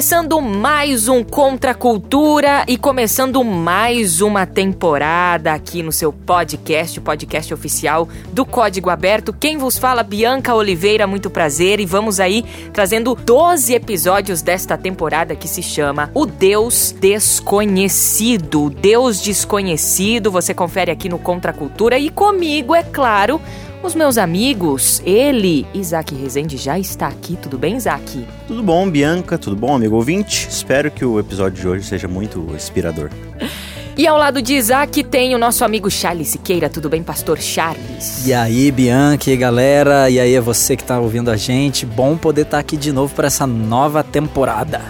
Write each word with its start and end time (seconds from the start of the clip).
Começando 0.00 0.40
mais 0.40 1.08
um 1.08 1.22
Contra 1.22 1.74
Cultura 1.74 2.64
e 2.66 2.78
começando 2.78 3.44
mais 3.44 4.22
uma 4.22 4.46
temporada 4.46 5.52
aqui 5.52 5.82
no 5.82 5.92
seu 5.92 6.10
podcast, 6.10 6.98
o 6.98 7.02
podcast 7.02 7.52
oficial 7.52 8.08
do 8.32 8.46
Código 8.46 8.88
Aberto. 8.88 9.30
Quem 9.30 9.58
vos 9.58 9.76
fala, 9.76 10.02
Bianca 10.02 10.54
Oliveira, 10.54 11.06
muito 11.06 11.28
prazer. 11.28 11.80
E 11.80 11.84
vamos 11.84 12.18
aí 12.18 12.46
trazendo 12.72 13.14
12 13.14 13.74
episódios 13.74 14.40
desta 14.40 14.78
temporada 14.78 15.36
que 15.36 15.46
se 15.46 15.62
chama 15.62 16.10
O 16.14 16.24
Deus 16.24 16.94
Desconhecido. 16.98 18.70
Deus 18.70 19.20
Desconhecido, 19.20 20.30
você 20.30 20.54
confere 20.54 20.90
aqui 20.90 21.10
no 21.10 21.18
Contra 21.18 21.52
Cultura 21.52 21.98
e 21.98 22.08
comigo, 22.08 22.74
é 22.74 22.82
claro 22.82 23.38
os 23.82 23.94
meus 23.94 24.18
amigos, 24.18 25.00
ele, 25.04 25.66
Isaac 25.72 26.14
Rezende, 26.14 26.56
já 26.56 26.78
está 26.78 27.08
aqui. 27.08 27.36
Tudo 27.36 27.58
bem, 27.58 27.76
Isaac? 27.76 28.26
Tudo 28.46 28.62
bom, 28.62 28.88
Bianca? 28.88 29.38
Tudo 29.38 29.56
bom, 29.56 29.74
amigo 29.74 29.96
ouvinte? 29.96 30.46
Espero 30.48 30.90
que 30.90 31.04
o 31.04 31.18
episódio 31.18 31.60
de 31.60 31.68
hoje 31.68 31.86
seja 31.86 32.08
muito 32.08 32.46
inspirador. 32.54 33.10
E 33.96 34.06
ao 34.06 34.16
lado 34.16 34.40
de 34.40 34.54
Isaac 34.54 35.04
tem 35.04 35.34
o 35.34 35.38
nosso 35.38 35.62
amigo 35.62 35.90
Charles 35.90 36.28
Siqueira. 36.28 36.70
Tudo 36.70 36.88
bem, 36.88 37.02
pastor 37.02 37.38
Charles? 37.38 38.26
E 38.26 38.32
aí, 38.32 38.70
Bianca 38.70 39.30
e 39.30 39.36
galera? 39.36 40.08
E 40.08 40.18
aí, 40.18 40.34
é 40.34 40.40
você 40.40 40.74
que 40.74 40.82
está 40.82 40.98
ouvindo 40.98 41.30
a 41.30 41.36
gente? 41.36 41.84
Bom 41.84 42.16
poder 42.16 42.42
estar 42.42 42.56
tá 42.56 42.60
aqui 42.60 42.78
de 42.78 42.92
novo 42.92 43.14
para 43.14 43.26
essa 43.26 43.46
nova 43.46 44.02
temporada. 44.02 44.80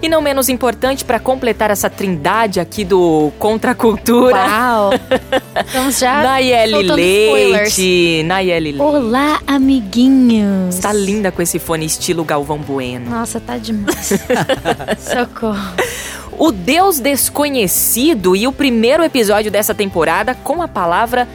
E 0.00 0.08
não 0.08 0.20
menos 0.20 0.48
importante, 0.48 1.04
para 1.04 1.18
completar 1.18 1.70
essa 1.70 1.88
trindade 1.88 2.60
aqui 2.60 2.84
do 2.84 3.32
Contra 3.38 3.70
a 3.72 3.74
Cultura. 3.74 4.36
Uau! 4.36 4.90
Vamos 5.72 5.98
já 5.98 6.22
Nayeli 6.22 6.82
Leite. 6.82 8.22
Nayeli 8.24 8.72
Leite. 8.72 8.82
Olá, 8.82 9.40
amiguinhos. 9.46 10.78
Tá 10.78 10.92
linda 10.92 11.32
com 11.32 11.40
esse 11.40 11.58
fone 11.58 11.86
estilo 11.86 12.24
Galvão 12.24 12.58
Bueno. 12.58 13.10
Nossa, 13.10 13.40
tá 13.40 13.56
demais. 13.56 14.12
Socorro. 15.00 15.74
O 16.38 16.52
Deus 16.52 17.00
Desconhecido 17.00 18.36
e 18.36 18.46
o 18.46 18.52
primeiro 18.52 19.02
episódio 19.02 19.50
dessa 19.50 19.74
temporada 19.74 20.34
com 20.34 20.60
a 20.60 20.68
palavra 20.68 21.26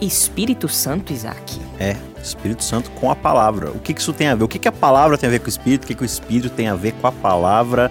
Espírito 0.00 0.68
Santo, 0.68 1.12
Isaac. 1.12 1.60
É, 1.78 1.96
Espírito 2.24 2.64
Santo 2.64 2.90
com 2.92 3.10
a 3.10 3.16
palavra. 3.16 3.70
O 3.70 3.78
que, 3.78 3.94
que 3.94 4.00
isso 4.00 4.12
tem 4.12 4.28
a 4.28 4.34
ver? 4.34 4.44
O 4.44 4.48
que, 4.48 4.58
que 4.58 4.68
a 4.68 4.72
palavra 4.72 5.16
tem 5.16 5.28
a 5.28 5.30
ver 5.30 5.38
com 5.40 5.46
o 5.46 5.48
Espírito? 5.48 5.84
O 5.84 5.86
que, 5.86 5.94
que 5.94 6.02
o 6.02 6.04
Espírito 6.04 6.50
tem 6.50 6.68
a 6.68 6.74
ver 6.74 6.92
com 6.92 7.06
a 7.06 7.12
palavra? 7.12 7.90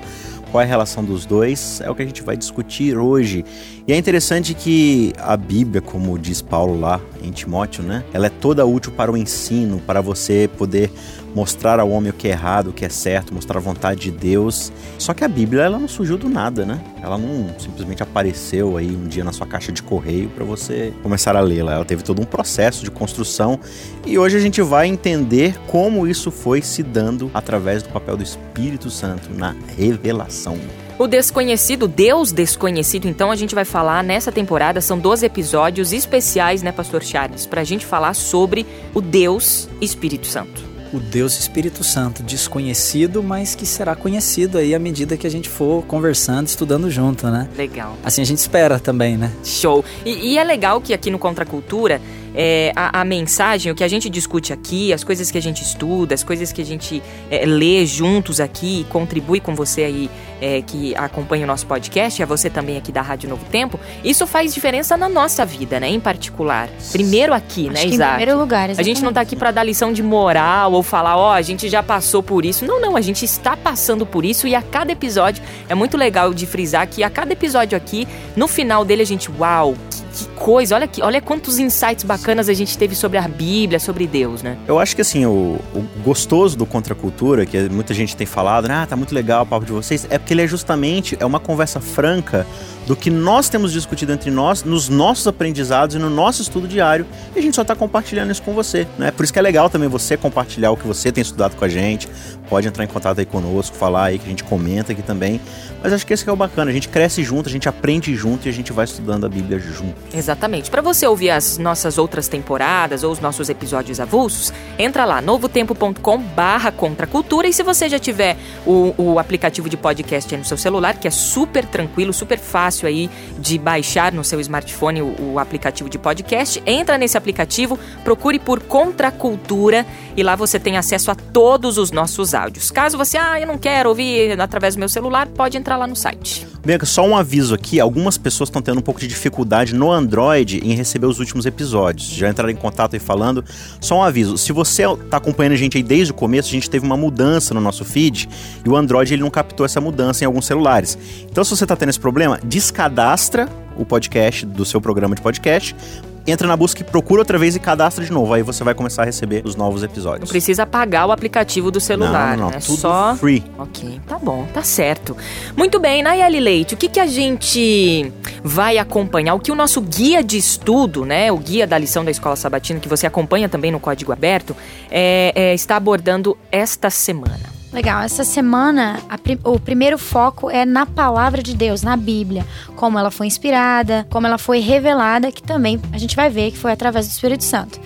Qual 0.51 0.61
é 0.61 0.65
a 0.65 0.67
relação 0.67 1.03
dos 1.03 1.25
dois? 1.25 1.81
É 1.81 1.89
o 1.89 1.95
que 1.95 2.03
a 2.03 2.05
gente 2.05 2.21
vai 2.21 2.37
discutir 2.37 2.97
hoje. 2.97 3.43
E 3.85 3.91
é 3.91 3.97
interessante 3.97 4.53
que 4.53 5.11
a 5.17 5.35
Bíblia, 5.35 5.81
como 5.81 6.17
diz 6.17 6.41
Paulo 6.41 6.79
lá 6.79 7.01
em 7.21 7.31
Timóteo, 7.31 7.83
né? 7.83 8.01
Ela 8.13 8.27
é 8.27 8.29
toda 8.29 8.65
útil 8.65 8.93
para 8.93 9.11
o 9.11 9.17
ensino, 9.17 9.81
para 9.85 9.99
você 9.99 10.49
poder 10.57 10.89
mostrar 11.35 11.81
ao 11.81 11.89
homem 11.89 12.09
o 12.09 12.13
que 12.13 12.29
é 12.29 12.31
errado, 12.31 12.69
o 12.69 12.73
que 12.73 12.85
é 12.85 12.89
certo, 12.89 13.33
mostrar 13.33 13.57
a 13.57 13.61
vontade 13.61 13.99
de 13.99 14.11
Deus. 14.11 14.71
Só 14.97 15.13
que 15.13 15.25
a 15.25 15.27
Bíblia 15.27 15.63
ela 15.63 15.77
não 15.77 15.89
surgiu 15.89 16.17
do 16.17 16.29
nada, 16.29 16.65
né? 16.65 16.81
Ela 17.01 17.17
não 17.17 17.53
simplesmente 17.59 18.01
apareceu 18.01 18.77
aí 18.77 18.95
um 18.95 19.05
dia 19.05 19.23
na 19.25 19.33
sua 19.33 19.45
caixa 19.45 19.73
de 19.73 19.83
correio 19.83 20.29
para 20.29 20.45
você 20.45 20.93
começar 21.03 21.35
a 21.35 21.41
lê-la. 21.41 21.73
Ela 21.73 21.85
teve 21.85 22.03
todo 22.03 22.21
um 22.21 22.25
processo 22.25 22.85
de 22.85 22.91
construção 22.91 23.59
e 24.05 24.17
hoje 24.17 24.37
a 24.37 24.39
gente 24.39 24.61
vai 24.61 24.87
entender 24.87 25.59
como 25.67 26.07
isso 26.07 26.31
foi 26.31 26.61
se 26.61 26.83
dando 26.83 27.29
através 27.33 27.83
do 27.83 27.89
papel 27.89 28.15
do 28.15 28.23
Espírito 28.23 28.89
Santo 28.89 29.29
na 29.33 29.53
revelação. 29.75 30.57
O 30.97 31.07
desconhecido, 31.07 31.87
Deus 31.87 32.31
desconhecido, 32.31 33.07
então 33.07 33.31
a 33.31 33.35
gente 33.35 33.55
vai 33.55 33.65
falar 33.65 34.03
nessa 34.03 34.31
temporada, 34.31 34.79
são 34.79 34.97
12 34.97 35.25
episódios 35.25 35.91
especiais, 35.91 36.61
né, 36.61 36.71
Pastor 36.71 37.03
Charles, 37.03 37.47
para 37.47 37.61
a 37.61 37.63
gente 37.63 37.85
falar 37.85 38.13
sobre 38.13 38.65
o 38.93 39.01
Deus 39.01 39.67
Espírito 39.81 40.27
Santo 40.27 40.73
o 40.93 40.99
Deus 40.99 41.39
Espírito 41.39 41.83
Santo, 41.83 42.21
desconhecido, 42.21 43.23
mas 43.23 43.55
que 43.55 43.65
será 43.65 43.95
conhecido 43.95 44.59
aí 44.59 44.75
à 44.75 44.79
medida 44.79 45.17
que 45.17 45.25
a 45.25 45.29
gente 45.29 45.49
for 45.49 45.83
conversando, 45.87 46.45
estudando 46.45 46.89
junto, 46.89 47.27
né? 47.29 47.49
Legal. 47.57 47.97
Assim 48.03 48.21
a 48.21 48.25
gente 48.25 48.37
espera 48.37 48.79
também, 48.79 49.17
né? 49.17 49.31
Show. 49.43 49.83
E, 50.05 50.33
e 50.33 50.37
é 50.37 50.43
legal 50.43 50.79
que 50.79 50.93
aqui 50.93 51.09
no 51.09 51.17
Contra 51.17 51.45
Cultura 51.45 51.99
é, 52.35 52.71
a, 52.75 53.01
a, 53.01 53.05
mensagem, 53.05 53.71
o 53.71 53.75
que 53.75 53.83
a 53.83 53.87
gente 53.87 54.09
discute 54.09 54.51
aqui, 54.51 54.91
as 54.91 55.03
coisas 55.03 55.29
que 55.29 55.37
a 55.37 55.41
gente 55.41 55.61
estuda, 55.61 56.15
as 56.15 56.23
coisas 56.23 56.51
que 56.51 56.61
a 56.61 56.65
gente 56.65 57.01
é, 57.29 57.45
lê 57.45 57.85
juntos 57.85 58.39
aqui 58.39 58.81
e 58.81 58.83
contribui 58.85 59.39
com 59.39 59.55
você 59.55 59.83
aí 59.83 60.09
é, 60.41 60.61
que 60.61 60.93
acompanha 60.95 61.45
o 61.45 61.47
nosso 61.47 61.65
podcast, 61.65 62.21
é 62.21 62.25
você 62.25 62.49
também 62.49 62.77
aqui 62.77 62.91
da 62.91 63.01
Rádio 63.01 63.29
Novo 63.29 63.45
Tempo, 63.45 63.79
isso 64.03 64.27
faz 64.27 64.53
diferença 64.53 64.97
na 64.97 65.07
nossa 65.07 65.45
vida, 65.45 65.79
né? 65.79 65.89
Em 65.89 65.99
particular. 65.99 66.67
Primeiro 66.91 67.33
aqui, 67.33 67.69
Acho 67.69 67.73
né, 67.73 67.85
Isaac? 67.85 68.13
Em 68.13 68.17
primeiro 68.17 68.39
lugar, 68.39 68.69
exatamente. 68.69 68.79
A 68.81 68.83
gente 68.83 69.03
não 69.03 69.13
tá 69.13 69.21
aqui 69.21 69.35
para 69.35 69.51
dar 69.51 69.63
lição 69.63 69.93
de 69.93 70.03
moral 70.03 70.73
ou 70.73 70.83
falar, 70.83 71.15
ó, 71.15 71.29
oh, 71.29 71.31
a 71.31 71.41
gente 71.41 71.69
já 71.69 71.81
passou 71.81 72.21
por 72.21 72.43
isso. 72.43 72.65
Não, 72.65 72.81
não, 72.81 72.97
a 72.97 73.01
gente 73.01 73.23
está 73.23 73.55
passando 73.55 74.05
por 74.05 74.25
isso 74.25 74.47
e 74.47 74.53
a 74.53 74.61
cada 74.61 74.91
episódio 74.91 75.41
é 75.69 75.75
muito 75.75 75.95
legal 75.95 76.33
de 76.33 76.45
frisar 76.45 76.87
que 76.87 77.03
a 77.03 77.09
cada 77.09 77.31
episódio 77.31 77.77
aqui, 77.77 78.05
no 78.35 78.47
final 78.47 78.83
dele 78.83 79.01
a 79.01 79.05
gente, 79.05 79.31
uau, 79.31 79.75
que 80.13 80.25
coisa, 80.29 80.75
olha, 80.75 80.87
que, 80.87 81.01
olha 81.01 81.19
quantos 81.19 81.57
insights 81.57 82.03
bacanas 82.03 82.47
a 82.47 82.53
gente 82.53 82.77
teve 82.77 82.95
sobre 82.95 83.17
a 83.17 83.27
Bíblia, 83.27 83.79
sobre 83.79 84.05
Deus, 84.05 84.43
né? 84.43 84.57
Eu 84.67 84.79
acho 84.79 84.95
que 84.95 85.01
assim, 85.01 85.25
o, 85.25 85.59
o 85.73 85.85
gostoso 86.03 86.55
do 86.55 86.65
Contracultura, 86.65 87.45
que 87.45 87.67
muita 87.69 87.93
gente 87.93 88.15
tem 88.15 88.27
falado, 88.27 88.69
ah, 88.69 88.85
tá 88.85 88.95
muito 88.95 89.13
legal 89.13 89.43
o 89.43 89.45
papo 89.45 89.65
de 89.65 89.71
vocês, 89.71 90.05
é 90.09 90.17
porque 90.17 90.33
ele 90.33 90.43
é 90.43 90.47
justamente 90.47 91.17
é 91.19 91.25
uma 91.25 91.39
conversa 91.39 91.79
franca 91.79 92.45
do 92.85 92.95
que 92.95 93.09
nós 93.09 93.49
temos 93.49 93.71
discutido 93.71 94.11
entre 94.11 94.29
nós, 94.29 94.63
nos 94.63 94.89
nossos 94.89 95.27
aprendizados 95.27 95.95
e 95.95 95.99
no 95.99 96.09
nosso 96.09 96.41
estudo 96.41 96.67
diário, 96.67 97.05
e 97.35 97.39
a 97.39 97.41
gente 97.41 97.55
só 97.55 97.61
está 97.61 97.75
compartilhando 97.75 98.31
isso 98.31 98.41
com 98.41 98.53
você, 98.53 98.87
né? 98.97 99.11
Por 99.11 99.23
isso 99.23 99.31
que 99.31 99.39
é 99.39 99.41
legal 99.41 99.69
também 99.69 99.87
você 99.87 100.17
compartilhar 100.17 100.71
o 100.71 100.77
que 100.77 100.85
você 100.85 101.11
tem 101.11 101.21
estudado 101.21 101.55
com 101.55 101.63
a 101.63 101.69
gente, 101.69 102.07
pode 102.49 102.67
entrar 102.67 102.83
em 102.83 102.87
contato 102.87 103.19
aí 103.19 103.25
conosco, 103.25 103.75
falar 103.75 104.05
aí 104.05 104.19
que 104.19 104.25
a 104.25 104.29
gente 104.29 104.43
comenta 104.43 104.91
aqui 104.91 105.01
também, 105.01 105.39
mas 105.81 105.93
acho 105.93 106.05
que 106.05 106.13
esse 106.13 106.27
é 106.27 106.31
o 106.31 106.35
bacana, 106.35 106.71
a 106.71 106.73
gente 106.73 106.89
cresce 106.89 107.23
junto, 107.23 107.49
a 107.49 107.51
gente 107.51 107.67
aprende 107.69 108.15
junto 108.15 108.47
e 108.47 108.49
a 108.49 108.53
gente 108.53 108.71
vai 108.71 108.85
estudando 108.85 109.25
a 109.25 109.29
Bíblia 109.29 109.59
junto. 109.59 109.95
Exatamente. 110.13 110.69
Para 110.69 110.81
você 110.81 111.05
ouvir 111.05 111.29
as 111.29 111.57
nossas 111.57 111.97
outras 111.97 112.27
temporadas 112.27 113.03
ou 113.03 113.11
os 113.11 113.19
nossos 113.19 113.49
episódios 113.49 113.99
avulsos, 113.99 114.53
entra 114.77 115.05
lá, 115.05 115.21
novotempo.com 115.21 116.17
barra 116.17 116.71
contracultura 116.71 117.47
e 117.47 117.53
se 117.53 117.63
você 117.63 117.89
já 117.89 117.99
tiver 117.99 118.37
o, 118.65 118.93
o 118.97 119.19
aplicativo 119.19 119.69
de 119.69 119.77
podcast 119.77 120.33
aí 120.33 120.39
no 120.39 120.45
seu 120.45 120.57
celular, 120.57 120.97
que 120.97 121.07
é 121.07 121.11
super 121.11 121.65
tranquilo, 121.65 122.13
super 122.13 122.39
fácil, 122.39 122.72
fácil 122.73 122.87
aí 122.87 123.09
de 123.37 123.57
baixar 123.57 124.11
no 124.11 124.23
seu 124.23 124.39
smartphone 124.39 125.01
o, 125.01 125.33
o 125.33 125.39
aplicativo 125.39 125.89
de 125.89 125.99
podcast. 125.99 126.61
Entra 126.65 126.97
nesse 126.97 127.17
aplicativo, 127.17 127.77
procure 128.03 128.39
por 128.39 128.61
Contracultura 128.63 129.85
e 130.17 130.23
lá 130.23 130.35
você 130.35 130.59
tem 130.59 130.77
acesso 130.77 131.11
a 131.11 131.15
todos 131.15 131.77
os 131.77 131.91
nossos 131.91 132.33
áudios. 132.33 132.71
Caso 132.71 132.97
você, 132.97 133.17
ah, 133.17 133.39
eu 133.39 133.47
não 133.47 133.57
quero 133.57 133.89
ouvir 133.89 134.39
através 134.39 134.75
do 134.75 134.79
meu 134.79 134.89
celular, 134.89 135.27
pode 135.27 135.57
entrar 135.57 135.77
lá 135.77 135.85
no 135.85 135.95
site. 135.95 136.52
Bianca, 136.65 136.85
só 136.85 137.05
um 137.05 137.15
aviso 137.15 137.53
aqui: 137.53 137.79
algumas 137.79 138.17
pessoas 138.17 138.47
estão 138.47 138.61
tendo 138.61 138.79
um 138.79 138.81
pouco 138.81 138.99
de 138.99 139.07
dificuldade 139.07 139.75
no 139.75 139.91
Android 139.91 140.61
em 140.63 140.73
receber 140.73 141.07
os 141.07 141.19
últimos 141.19 141.45
episódios. 141.45 142.07
Já 142.07 142.29
entraram 142.29 142.51
em 142.51 142.55
contato 142.55 142.93
aí 142.93 142.99
falando. 142.99 143.43
Só 143.81 143.97
um 143.97 144.03
aviso: 144.03 144.37
se 144.37 144.53
você 144.53 144.83
está 144.89 145.17
acompanhando 145.17 145.53
a 145.53 145.57
gente 145.57 145.75
aí 145.75 145.83
desde 145.83 146.11
o 146.11 146.15
começo, 146.15 146.47
a 146.47 146.51
gente 146.51 146.69
teve 146.69 146.85
uma 146.85 146.95
mudança 146.95 147.53
no 147.53 147.59
nosso 147.59 147.83
feed 147.83 148.29
e 148.65 148.69
o 148.69 148.77
Android 148.77 149.13
ele 149.13 149.21
não 149.21 149.29
captou 149.29 149.65
essa 149.65 149.81
mudança 149.81 150.23
em 150.23 150.27
alguns 150.27 150.45
celulares. 150.45 150.97
Então, 151.29 151.43
se 151.43 151.49
você 151.49 151.65
está 151.65 151.75
tendo 151.75 151.89
esse 151.89 151.99
problema, 151.99 152.39
descadastra 152.43 153.49
o 153.77 153.85
podcast 153.85 154.45
do 154.45 154.63
seu 154.63 154.79
programa 154.79 155.15
de 155.15 155.21
podcast 155.21 155.75
entra 156.25 156.47
na 156.47 156.55
busca 156.55 156.81
e 156.81 156.83
procura 156.83 157.21
outra 157.21 157.37
vez 157.37 157.55
e 157.55 157.59
cadastra 157.59 158.03
de 158.03 158.11
novo. 158.11 158.33
Aí 158.33 158.41
você 158.41 158.63
vai 158.63 158.73
começar 158.73 159.03
a 159.03 159.05
receber 159.05 159.43
os 159.45 159.55
novos 159.55 159.83
episódios. 159.83 160.21
Não 160.21 160.27
precisa 160.27 160.65
pagar 160.65 161.05
o 161.05 161.11
aplicativo 161.11 161.69
do 161.69 161.79
celular, 161.79 162.37
não, 162.37 162.45
não, 162.45 162.45
não. 162.45 162.51
né? 162.51 162.59
Tudo 162.65 162.77
Só 162.77 163.15
free. 163.15 163.43
Ok, 163.57 163.99
tá 164.07 164.17
bom, 164.17 164.45
tá 164.53 164.61
certo. 164.61 165.15
Muito 165.55 165.79
bem, 165.79 166.01
Nayeli 166.01 166.39
Leite, 166.39 166.73
o 166.73 166.77
que, 166.77 166.87
que 166.87 166.99
a 166.99 167.07
gente 167.07 168.11
vai 168.43 168.77
acompanhar? 168.77 169.35
O 169.35 169.39
que 169.39 169.51
o 169.51 169.55
nosso 169.55 169.81
guia 169.81 170.23
de 170.23 170.37
estudo, 170.37 171.05
né? 171.05 171.31
O 171.31 171.37
guia 171.37 171.67
da 171.67 171.77
lição 171.77 172.03
da 172.03 172.11
Escola 172.11 172.35
Sabatina, 172.35 172.79
que 172.79 172.87
você 172.87 173.05
acompanha 173.05 173.49
também 173.49 173.71
no 173.71 173.79
Código 173.79 174.11
Aberto, 174.11 174.55
é, 174.89 175.31
é, 175.35 175.53
está 175.53 175.75
abordando 175.75 176.37
esta 176.51 176.89
semana. 176.89 177.62
Legal. 177.73 178.03
Essa 178.03 178.23
semana, 178.23 178.99
o 179.43 179.59
primeiro 179.59 179.97
foco 179.97 180.47
é 180.47 180.63
na 180.63 180.85
palavra 180.85 181.41
de 181.41 181.55
Deus, 181.55 181.81
na 181.81 181.97
Bíblia. 181.97 182.45
Como 182.75 182.99
ela 182.99 183.09
foi 183.09 183.25
inspirada, 183.25 184.05
como 184.11 184.27
ela 184.27 184.37
foi 184.37 184.59
revelada, 184.59 185.31
que 185.31 185.41
também 185.41 185.81
a 185.91 185.97
gente 185.97 186.15
vai 186.15 186.29
ver 186.29 186.51
que 186.51 186.57
foi 186.57 186.71
através 186.71 187.07
do 187.07 187.11
Espírito 187.11 187.43
Santo. 187.43 187.79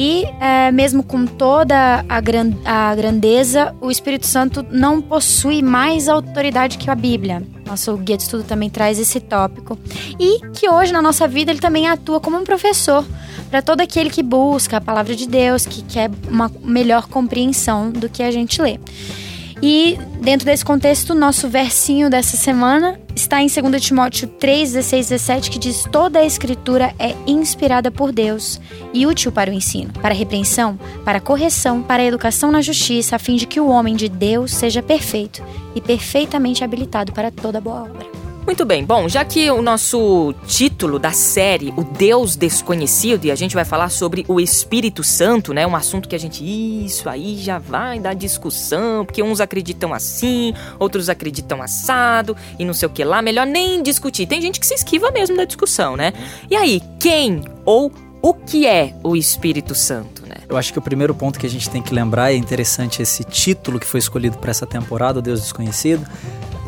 E 0.00 0.26
é, 0.40 0.70
mesmo 0.70 1.02
com 1.02 1.26
toda 1.26 2.04
a, 2.08 2.20
gran- 2.20 2.52
a 2.64 2.94
grandeza, 2.94 3.74
o 3.80 3.90
Espírito 3.90 4.28
Santo 4.28 4.64
não 4.70 5.02
possui 5.02 5.60
mais 5.60 6.08
autoridade 6.08 6.78
que 6.78 6.88
a 6.88 6.94
Bíblia. 6.94 7.42
Nosso 7.66 7.96
guia 7.96 8.16
de 8.16 8.22
estudo 8.22 8.44
também 8.44 8.70
traz 8.70 9.00
esse 9.00 9.18
tópico. 9.18 9.76
E 10.20 10.38
que 10.52 10.70
hoje 10.70 10.92
na 10.92 11.02
nossa 11.02 11.26
vida 11.26 11.50
ele 11.50 11.58
também 11.58 11.88
atua 11.88 12.20
como 12.20 12.38
um 12.38 12.44
professor 12.44 13.04
para 13.50 13.60
todo 13.60 13.80
aquele 13.80 14.08
que 14.08 14.22
busca 14.22 14.76
a 14.76 14.80
palavra 14.80 15.16
de 15.16 15.26
Deus, 15.26 15.66
que 15.66 15.82
quer 15.82 16.08
uma 16.28 16.48
melhor 16.62 17.08
compreensão 17.08 17.90
do 17.90 18.08
que 18.08 18.22
a 18.22 18.30
gente 18.30 18.62
lê. 18.62 18.78
E 19.60 19.98
dentro 20.20 20.46
desse 20.46 20.64
contexto, 20.64 21.14
nosso 21.14 21.48
versinho 21.48 22.08
dessa 22.08 22.36
semana 22.36 22.98
está 23.14 23.42
em 23.42 23.48
2 23.48 23.82
Timóteo 23.82 24.28
3, 24.28 24.72
16, 24.72 25.08
17, 25.08 25.50
que 25.50 25.58
diz: 25.58 25.84
Toda 25.90 26.20
a 26.20 26.24
escritura 26.24 26.94
é 26.98 27.14
inspirada 27.26 27.90
por 27.90 28.12
Deus 28.12 28.60
e 28.94 29.06
útil 29.06 29.32
para 29.32 29.50
o 29.50 29.54
ensino, 29.54 29.92
para 29.94 30.14
a 30.14 30.16
repreensão, 30.16 30.78
para 31.04 31.18
a 31.18 31.20
correção, 31.20 31.82
para 31.82 32.02
a 32.02 32.06
educação 32.06 32.52
na 32.52 32.62
justiça, 32.62 33.16
a 33.16 33.18
fim 33.18 33.36
de 33.36 33.46
que 33.46 33.60
o 33.60 33.68
homem 33.68 33.96
de 33.96 34.08
Deus 34.08 34.52
seja 34.52 34.82
perfeito 34.82 35.42
e 35.74 35.80
perfeitamente 35.80 36.62
habilitado 36.62 37.12
para 37.12 37.30
toda 37.30 37.60
boa 37.60 37.82
obra. 37.82 38.17
Muito 38.48 38.64
bem. 38.64 38.82
Bom, 38.82 39.10
já 39.10 39.26
que 39.26 39.50
o 39.50 39.60
nosso 39.60 40.34
título 40.46 40.98
da 40.98 41.12
série, 41.12 41.70
O 41.76 41.84
Deus 41.84 42.34
Desconhecido, 42.34 43.26
e 43.26 43.30
a 43.30 43.34
gente 43.34 43.54
vai 43.54 43.62
falar 43.62 43.90
sobre 43.90 44.24
o 44.26 44.40
Espírito 44.40 45.04
Santo, 45.04 45.52
né? 45.52 45.66
Um 45.66 45.76
assunto 45.76 46.08
que 46.08 46.16
a 46.16 46.18
gente, 46.18 46.42
isso 46.42 47.10
aí 47.10 47.36
já 47.36 47.58
vai 47.58 48.00
dar 48.00 48.14
discussão, 48.14 49.04
porque 49.04 49.22
uns 49.22 49.42
acreditam 49.42 49.92
assim, 49.92 50.54
outros 50.78 51.10
acreditam 51.10 51.60
assado, 51.60 52.34
e 52.58 52.64
não 52.64 52.72
sei 52.72 52.86
o 52.86 52.90
que 52.90 53.04
lá. 53.04 53.20
Melhor 53.20 53.46
nem 53.46 53.82
discutir. 53.82 54.26
Tem 54.26 54.40
gente 54.40 54.58
que 54.58 54.66
se 54.66 54.72
esquiva 54.72 55.10
mesmo 55.10 55.36
da 55.36 55.44
discussão, 55.44 55.94
né? 55.94 56.14
E 56.50 56.56
aí, 56.56 56.80
quem 56.98 57.44
ou 57.66 57.92
o 58.22 58.32
que 58.32 58.66
é 58.66 58.94
o 59.04 59.14
Espírito 59.14 59.74
Santo, 59.74 60.22
né? 60.26 60.36
Eu 60.48 60.56
acho 60.56 60.72
que 60.72 60.78
o 60.78 60.82
primeiro 60.82 61.14
ponto 61.14 61.38
que 61.38 61.46
a 61.46 61.50
gente 61.50 61.68
tem 61.68 61.82
que 61.82 61.92
lembrar 61.92 62.32
é 62.32 62.36
interessante 62.36 63.02
esse 63.02 63.24
título 63.24 63.78
que 63.78 63.86
foi 63.86 64.00
escolhido 64.00 64.38
para 64.38 64.50
essa 64.50 64.66
temporada, 64.66 65.18
o 65.18 65.22
Deus 65.22 65.42
Desconhecido, 65.42 66.06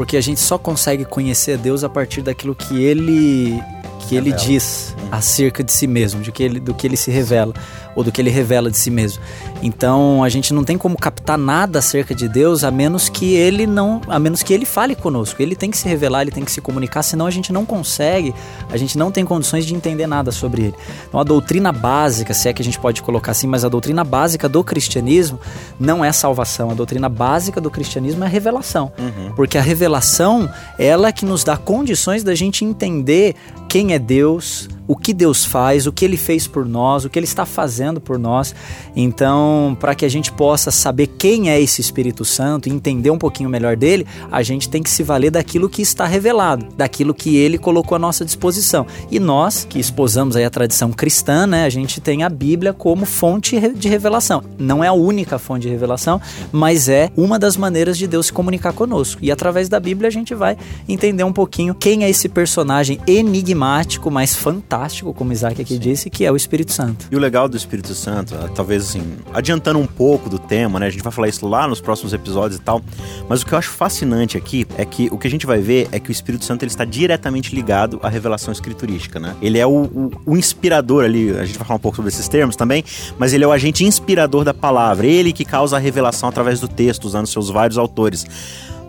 porque 0.00 0.16
a 0.16 0.20
gente 0.22 0.40
só 0.40 0.56
consegue 0.56 1.04
conhecer 1.04 1.58
Deus 1.58 1.84
a 1.84 1.88
partir 1.90 2.22
daquilo 2.22 2.54
que 2.54 2.82
ele 2.82 3.62
que 4.08 4.16
ele 4.16 4.30
Revela. 4.30 4.46
diz 4.46 4.96
acerca 5.12 5.62
de 5.62 5.70
si 5.70 5.86
mesmo, 5.86 6.22
de 6.22 6.32
que 6.32 6.42
ele, 6.42 6.58
do 6.58 6.72
que 6.72 6.86
ele 6.86 6.96
se 6.96 7.10
revela 7.10 7.52
ou 7.94 8.04
do 8.04 8.12
que 8.12 8.20
ele 8.20 8.30
revela 8.30 8.70
de 8.70 8.78
si 8.78 8.90
mesmo. 8.90 9.22
Então 9.62 10.22
a 10.24 10.28
gente 10.28 10.54
não 10.54 10.64
tem 10.64 10.78
como 10.78 10.96
captar 10.96 11.38
nada 11.38 11.78
acerca 11.78 12.14
de 12.14 12.28
Deus 12.28 12.64
a 12.64 12.70
menos 12.70 13.08
que 13.08 13.34
ele 13.34 13.66
não, 13.66 14.00
a 14.08 14.18
menos 14.18 14.42
que 14.42 14.52
ele 14.52 14.64
fale 14.64 14.94
conosco. 14.94 15.40
Ele 15.42 15.54
tem 15.54 15.70
que 15.70 15.78
se 15.78 15.88
revelar, 15.88 16.22
ele 16.22 16.30
tem 16.30 16.44
que 16.44 16.52
se 16.52 16.60
comunicar, 16.60 17.02
senão 17.02 17.26
a 17.26 17.30
gente 17.30 17.52
não 17.52 17.64
consegue, 17.64 18.34
a 18.70 18.76
gente 18.76 18.96
não 18.96 19.10
tem 19.10 19.24
condições 19.24 19.66
de 19.66 19.74
entender 19.74 20.06
nada 20.06 20.32
sobre 20.32 20.62
ele. 20.62 20.74
Então 21.08 21.20
a 21.20 21.24
doutrina 21.24 21.72
básica, 21.72 22.32
se 22.32 22.48
é 22.48 22.52
que 22.52 22.62
a 22.62 22.64
gente 22.64 22.78
pode 22.78 23.02
colocar 23.02 23.32
assim, 23.32 23.46
mas 23.46 23.64
a 23.64 23.68
doutrina 23.68 24.04
básica 24.04 24.48
do 24.48 24.62
cristianismo 24.62 25.38
não 25.78 26.04
é 26.04 26.12
salvação. 26.12 26.70
A 26.70 26.74
doutrina 26.74 27.08
básica 27.08 27.60
do 27.60 27.70
cristianismo 27.70 28.24
é 28.24 28.26
a 28.26 28.30
revelação. 28.30 28.92
Porque 29.36 29.58
a 29.58 29.62
revelação, 29.62 30.48
ela 30.78 31.08
é 31.08 31.12
que 31.12 31.24
nos 31.24 31.44
dá 31.44 31.56
condições 31.56 32.22
da 32.22 32.34
gente 32.34 32.64
entender 32.64 33.34
quem 33.68 33.92
é 33.92 33.98
Deus, 33.98 34.68
o 34.88 34.96
que 34.96 35.14
Deus 35.14 35.44
faz, 35.44 35.86
o 35.86 35.92
que 35.92 36.04
ele 36.04 36.16
fez 36.16 36.48
por 36.48 36.66
nós, 36.66 37.04
o 37.04 37.10
que 37.10 37.16
ele 37.16 37.24
está 37.24 37.46
fazendo 37.46 37.79
por 38.00 38.18
nós. 38.18 38.54
Então, 38.96 39.76
para 39.78 39.94
que 39.94 40.04
a 40.04 40.08
gente 40.08 40.32
possa 40.32 40.70
saber 40.70 41.06
quem 41.06 41.50
é 41.50 41.60
esse 41.60 41.80
Espírito 41.80 42.24
Santo 42.24 42.68
e 42.68 42.72
entender 42.72 43.10
um 43.10 43.18
pouquinho 43.18 43.48
melhor 43.48 43.76
dele, 43.76 44.06
a 44.30 44.42
gente 44.42 44.68
tem 44.68 44.82
que 44.82 44.90
se 44.90 45.02
valer 45.02 45.30
daquilo 45.30 45.68
que 45.68 45.82
está 45.82 46.06
revelado, 46.06 46.66
daquilo 46.76 47.14
que 47.14 47.36
ele 47.36 47.58
colocou 47.58 47.96
à 47.96 47.98
nossa 47.98 48.24
disposição. 48.24 48.86
E 49.10 49.18
nós, 49.18 49.66
que 49.68 49.78
esposamos 49.78 50.36
aí 50.36 50.44
a 50.44 50.50
tradição 50.50 50.90
cristã, 50.92 51.46
né, 51.46 51.64
a 51.64 51.70
gente 51.70 52.00
tem 52.00 52.22
a 52.22 52.28
Bíblia 52.28 52.72
como 52.72 53.04
fonte 53.06 53.58
de 53.74 53.88
revelação. 53.88 54.42
Não 54.58 54.82
é 54.82 54.88
a 54.88 54.92
única 54.92 55.38
fonte 55.38 55.62
de 55.62 55.68
revelação, 55.68 56.20
mas 56.52 56.88
é 56.88 57.10
uma 57.16 57.38
das 57.38 57.56
maneiras 57.56 57.96
de 57.96 58.06
Deus 58.06 58.26
se 58.26 58.32
comunicar 58.32 58.72
conosco. 58.72 59.20
E 59.22 59.30
através 59.30 59.68
da 59.68 59.78
Bíblia 59.78 60.08
a 60.08 60.12
gente 60.12 60.34
vai 60.34 60.56
entender 60.88 61.24
um 61.24 61.32
pouquinho 61.32 61.74
quem 61.74 62.04
é 62.04 62.10
esse 62.10 62.28
personagem 62.28 62.98
enigmático, 63.06 64.10
mas 64.10 64.34
fantástico, 64.34 65.12
como 65.14 65.32
Isaac 65.32 65.60
aqui 65.60 65.78
disse, 65.78 66.10
que 66.10 66.24
é 66.24 66.32
o 66.32 66.36
Espírito 66.36 66.72
Santo. 66.72 67.06
E 67.10 67.16
o 67.16 67.18
legal 67.18 67.48
do 67.48 67.56
Espírito 67.56 67.69
Santo, 67.94 68.34
ah, 68.34 68.48
talvez 68.54 68.82
assim, 68.88 69.02
adiantando 69.32 69.78
um 69.78 69.86
pouco 69.86 70.28
do 70.28 70.38
tema, 70.38 70.78
né? 70.80 70.86
A 70.86 70.90
gente 70.90 71.02
vai 71.02 71.12
falar 71.12 71.28
isso 71.28 71.46
lá 71.46 71.66
nos 71.68 71.80
próximos 71.80 72.12
episódios 72.12 72.58
e 72.60 72.62
tal. 72.62 72.82
Mas 73.28 73.42
o 73.42 73.46
que 73.46 73.52
eu 73.52 73.58
acho 73.58 73.70
fascinante 73.70 74.36
aqui 74.36 74.66
é 74.76 74.84
que 74.84 75.08
o 75.12 75.16
que 75.18 75.26
a 75.26 75.30
gente 75.30 75.46
vai 75.46 75.60
ver 75.60 75.88
é 75.92 76.00
que 76.00 76.10
o 76.10 76.12
Espírito 76.12 76.44
Santo 76.44 76.62
ele 76.64 76.70
está 76.70 76.84
diretamente 76.84 77.54
ligado 77.54 78.00
à 78.02 78.08
revelação 78.08 78.52
escriturística, 78.52 79.20
né? 79.20 79.34
Ele 79.40 79.58
é 79.58 79.66
o, 79.66 79.70
o- 79.84 80.10
o 80.26 80.36
inspirador 80.36 81.04
ali, 81.04 81.30
a 81.30 81.44
gente 81.44 81.58
vai 81.58 81.66
falar 81.66 81.76
um 81.76 81.80
pouco 81.80 81.96
sobre 81.96 82.10
esses 82.10 82.28
termos 82.28 82.56
também, 82.56 82.84
mas 83.18 83.32
ele 83.32 83.44
é 83.44 83.46
o 83.46 83.52
agente 83.52 83.84
inspirador 83.84 84.44
da 84.44 84.52
palavra, 84.54 85.06
ele 85.06 85.32
que 85.32 85.44
causa 85.44 85.76
a 85.76 85.78
revelação 85.78 86.28
através 86.28 86.60
do 86.60 86.68
texto, 86.68 87.04
usando 87.04 87.26
seus 87.26 87.48
vários 87.50 87.78
autores. 87.78 88.26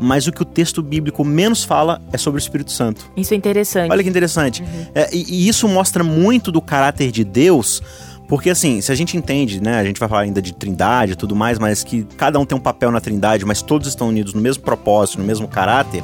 Mas 0.04 0.26
o 0.26 0.32
que 0.32 0.42
o 0.42 0.46
texto 0.46 0.82
bíblico 0.82 1.24
menos 1.24 1.64
fala 1.64 2.02
é 2.12 2.18
sobre 2.18 2.40
o 2.40 2.42
Espírito 2.42 2.72
Santo. 2.72 3.06
Isso 3.16 3.36
é 3.36 3.38
interessante. 3.38 3.92
Olha 3.92 4.02
que 4.02 4.10
interessante. 4.10 4.64
É, 4.96 5.08
e, 5.16 5.24
e 5.46 5.48
isso 5.48 5.68
mostra 5.68 6.04
muito 6.04 6.52
do 6.52 6.60
caráter 6.60 7.12
de 7.12 7.24
Deus. 7.24 7.84
Porque 8.32 8.50
assim, 8.50 8.80
se 8.80 8.90
a 8.90 8.96
gente 8.96 9.18
entende, 9.18 9.62
né, 9.62 9.78
a 9.78 9.84
gente 9.84 10.00
vai 10.00 10.08
falar 10.08 10.22
ainda 10.22 10.42
de 10.42 10.54
trindade 10.54 11.12
e 11.12 11.16
tudo 11.18 11.36
mais, 11.36 11.60
mas 11.60 11.84
que 11.84 12.08
cada 12.16 12.40
um 12.40 12.46
tem 12.46 12.58
um 12.58 12.62
papel 12.62 12.90
na 12.90 13.02
trindade, 13.02 13.44
mas 13.44 13.62
todos 13.62 13.90
estão 13.90 14.08
unidos 14.08 14.34
no 14.34 14.40
mesmo 14.40 14.64
propósito, 14.64 15.20
no 15.20 15.26
mesmo 15.26 15.50
caráter, 15.50 16.02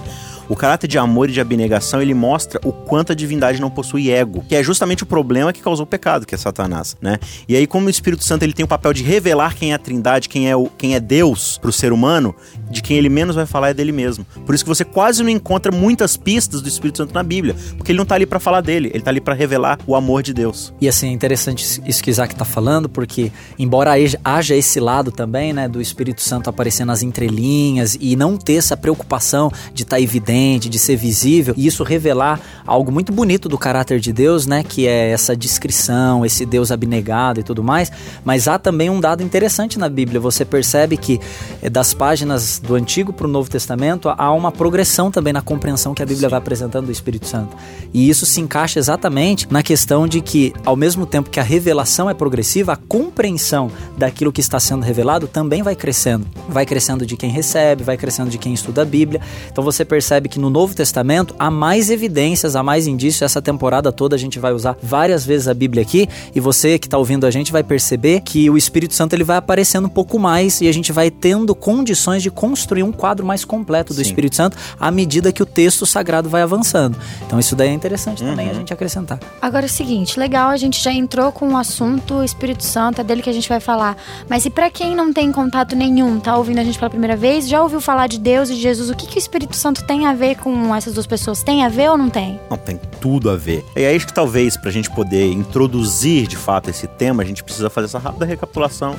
o 0.49 0.55
caráter 0.55 0.87
de 0.87 0.97
amor 0.97 1.29
e 1.29 1.33
de 1.33 1.41
abnegação, 1.41 2.01
ele 2.01 2.13
mostra 2.13 2.59
o 2.63 2.71
quanto 2.71 3.11
a 3.11 3.15
divindade 3.15 3.59
não 3.59 3.69
possui 3.69 4.09
ego, 4.09 4.43
que 4.47 4.55
é 4.55 4.63
justamente 4.63 5.03
o 5.03 5.05
problema 5.05 5.51
que 5.53 5.61
causou 5.61 5.83
o 5.83 5.87
pecado, 5.87 6.25
que 6.25 6.33
é 6.35 6.37
Satanás, 6.37 6.95
né? 7.01 7.19
E 7.47 7.55
aí 7.55 7.67
como 7.67 7.87
o 7.87 7.89
Espírito 7.89 8.23
Santo 8.23 8.43
ele 8.43 8.53
tem 8.53 8.63
o 8.65 8.67
papel 8.67 8.93
de 8.93 9.03
revelar 9.03 9.55
quem 9.55 9.71
é 9.71 9.75
a 9.75 9.79
trindade, 9.79 10.29
quem 10.29 10.49
é, 10.49 10.55
o, 10.55 10.67
quem 10.77 10.95
é 10.95 10.99
Deus 10.99 11.57
pro 11.57 11.71
ser 11.71 11.91
humano, 11.91 12.35
de 12.69 12.81
quem 12.81 12.97
ele 12.97 13.09
menos 13.09 13.35
vai 13.35 13.45
falar 13.45 13.69
é 13.69 13.73
dele 13.73 13.91
mesmo. 13.91 14.25
Por 14.45 14.55
isso 14.55 14.63
que 14.63 14.69
você 14.69 14.83
quase 14.85 15.21
não 15.23 15.29
encontra 15.29 15.71
muitas 15.71 16.15
pistas 16.17 16.61
do 16.61 16.67
Espírito 16.67 16.97
Santo 16.99 17.13
na 17.13 17.23
Bíblia, 17.23 17.55
porque 17.77 17.91
ele 17.91 17.99
não 17.99 18.05
tá 18.05 18.15
ali 18.15 18.25
para 18.25 18.39
falar 18.39 18.61
dele, 18.61 18.89
ele 18.93 19.03
tá 19.03 19.11
ali 19.11 19.21
para 19.21 19.33
revelar 19.33 19.79
o 19.85 19.95
amor 19.95 20.23
de 20.23 20.33
Deus. 20.33 20.73
E 20.79 20.87
assim, 20.87 21.09
é 21.09 21.11
interessante 21.11 21.81
isso 21.85 22.03
que 22.03 22.09
Isaac 22.09 22.33
está 22.33 22.45
falando, 22.45 22.87
porque 22.87 23.31
embora 23.59 23.91
haja- 24.23 24.55
esse 24.55 24.79
lado 24.79 25.11
também, 25.11 25.53
né, 25.53 25.67
do 25.67 25.81
Espírito 25.81 26.21
Santo 26.21 26.49
aparecer 26.49 26.85
nas 26.85 27.03
entrelinhas 27.03 27.97
e 27.99 28.15
não 28.15 28.37
ter 28.37 28.53
essa 28.55 28.77
preocupação 28.77 29.51
de 29.73 29.83
estar 29.83 29.99
evidente, 29.99 30.36
de 30.59 30.79
ser 30.79 30.95
visível, 30.95 31.53
e 31.57 31.65
isso 31.67 31.83
revelar 31.83 32.39
algo 32.65 32.91
muito 32.91 33.11
bonito 33.11 33.47
do 33.47 33.57
caráter 33.57 33.99
de 33.99 34.11
Deus, 34.11 34.45
né, 34.45 34.63
que 34.63 34.87
é 34.87 35.11
essa 35.11 35.35
discrição, 35.35 36.25
esse 36.25 36.45
Deus 36.45 36.71
abnegado 36.71 37.39
e 37.39 37.43
tudo 37.43 37.63
mais, 37.63 37.91
mas 38.23 38.47
há 38.47 38.59
também 38.59 38.89
um 38.89 38.99
dado 38.99 39.23
interessante 39.23 39.79
na 39.79 39.89
Bíblia, 39.89 40.19
você 40.19 40.43
percebe 40.43 40.97
que 40.97 41.19
eh, 41.61 41.69
das 41.69 41.93
páginas 41.93 42.59
do 42.59 42.75
Antigo 42.75 43.13
para 43.13 43.25
o 43.25 43.29
Novo 43.29 43.49
Testamento 43.49 44.09
há 44.09 44.31
uma 44.31 44.51
progressão 44.51 45.09
também 45.09 45.33
na 45.33 45.41
compreensão 45.41 45.93
que 45.93 46.03
a 46.03 46.05
Bíblia 46.05 46.29
vai 46.29 46.39
apresentando 46.39 46.87
do 46.87 46.91
Espírito 46.91 47.27
Santo. 47.27 47.55
E 47.93 48.09
isso 48.09 48.25
se 48.25 48.41
encaixa 48.41 48.79
exatamente 48.79 49.47
na 49.49 49.63
questão 49.63 50.07
de 50.07 50.21
que, 50.21 50.53
ao 50.65 50.75
mesmo 50.75 51.05
tempo 51.05 51.29
que 51.29 51.39
a 51.39 51.43
revelação 51.43 52.09
é 52.09 52.13
progressiva, 52.13 52.73
a 52.73 52.75
compreensão 52.75 53.71
daquilo 53.97 54.31
que 54.31 54.41
está 54.41 54.59
sendo 54.59 54.83
revelado 54.83 55.27
também 55.27 55.63
vai 55.63 55.75
crescendo. 55.75 56.27
Vai 56.49 56.65
crescendo 56.65 57.05
de 57.05 57.15
quem 57.15 57.29
recebe, 57.29 57.83
vai 57.83 57.97
crescendo 57.97 58.29
de 58.29 58.37
quem 58.37 58.53
estuda 58.53 58.81
a 58.81 58.85
Bíblia. 58.85 59.21
Então 59.51 59.63
você 59.63 59.83
percebe 59.85 60.26
que 60.27 60.39
no 60.39 60.49
Novo 60.49 60.75
Testamento 60.75 61.35
há 61.39 61.49
mais 61.51 61.89
evidências, 61.89 62.55
há 62.55 62.63
mais 62.63 62.87
indícios. 62.87 63.21
Essa 63.21 63.41
temporada 63.41 63.91
toda 63.91 64.15
a 64.15 64.19
gente 64.19 64.39
vai 64.39 64.53
usar 64.53 64.77
várias 64.81 65.25
vezes 65.25 65.47
a 65.47 65.53
Bíblia 65.53 65.81
aqui 65.83 66.07
e 66.35 66.39
você 66.39 66.77
que 66.79 66.87
está 66.87 66.97
ouvindo 66.97 67.25
a 67.25 67.31
gente 67.31 67.51
vai 67.51 67.63
perceber 67.63 68.21
que 68.21 68.49
o 68.49 68.57
Espírito 68.57 68.93
Santo 68.93 69.13
ele 69.13 69.23
vai 69.23 69.37
aparecendo 69.37 69.85
um 69.85 69.89
pouco 69.89 70.17
mais 70.19 70.61
e 70.61 70.67
a 70.67 70.71
gente 70.71 70.91
vai 70.91 71.09
tendo 71.11 71.53
condições 71.55 72.23
de 72.23 72.29
construir 72.31 72.83
um 72.83 72.91
quadro 72.91 73.25
mais 73.25 73.43
completo 73.45 73.93
do 73.93 73.97
Sim. 73.97 74.01
Espírito 74.09 74.35
Santo 74.35 74.57
à 74.79 74.89
medida 74.91 75.31
que 75.31 75.41
o 75.41 75.45
texto 75.45 75.85
sagrado 75.85 76.29
vai 76.29 76.41
avançando. 76.41 76.97
Então 77.25 77.39
isso 77.39 77.55
daí 77.55 77.69
é 77.69 77.73
interessante 77.73 78.23
também 78.23 78.47
a 78.47 78.51
Uhum. 78.51 78.55
gente 78.59 78.73
acrescentar. 78.73 79.19
Agora 79.41 79.65
é 79.65 79.67
o 79.67 79.69
seguinte, 79.69 80.19
legal, 80.19 80.49
a 80.49 80.57
gente 80.57 80.81
já 80.83 80.91
entrou 80.91 81.31
com 81.31 81.49
o 81.53 81.57
assunto 81.57 82.15
o 82.15 82.23
Espírito 82.23 82.63
Santo, 82.63 83.01
é 83.01 83.03
dele 83.03 83.21
que 83.21 83.29
a 83.29 83.33
gente 83.33 83.49
vai 83.49 83.59
falar. 83.59 83.97
Mas 84.29 84.45
e 84.45 84.49
pra 84.49 84.69
quem 84.69 84.95
não 84.95 85.11
tem 85.13 85.31
contato 85.31 85.75
nenhum, 85.75 86.19
tá 86.19 86.35
ouvindo 86.37 86.59
a 86.59 86.63
gente 86.63 86.77
pela 86.79 86.89
primeira 86.89 87.15
vez, 87.15 87.47
já 87.47 87.61
ouviu 87.61 87.79
falar 87.81 88.07
de 88.07 88.19
Deus 88.19 88.49
e 88.49 88.55
de 88.55 88.61
Jesus, 88.61 88.89
o 88.89 88.95
que, 88.95 89.05
que 89.07 89.17
o 89.17 89.19
Espírito 89.19 89.55
Santo 89.55 89.83
tem 89.85 90.05
a 90.07 90.13
ver 90.17 90.35
com 90.35 90.75
essas 90.75 90.93
duas 90.93 91.07
pessoas? 91.07 91.43
Tem 91.43 91.63
a 91.63 91.69
ver 91.69 91.89
ou 91.89 91.97
não 91.97 92.09
tem? 92.09 92.39
Não, 92.49 92.57
tem 92.57 92.79
tudo 92.99 93.29
a 93.29 93.35
ver. 93.35 93.63
E 93.75 93.85
aí 93.85 93.95
acho 93.95 94.07
que 94.07 94.13
talvez 94.13 94.57
pra 94.57 94.71
gente 94.71 94.89
poder 94.91 95.31
introduzir 95.31 96.27
de 96.27 96.35
fato 96.35 96.69
esse 96.69 96.87
tema, 96.87 97.23
a 97.23 97.25
gente 97.25 97.43
precisa 97.43 97.69
fazer 97.69 97.85
essa 97.85 97.99
rápida 97.99 98.25
recapitulação 98.25 98.95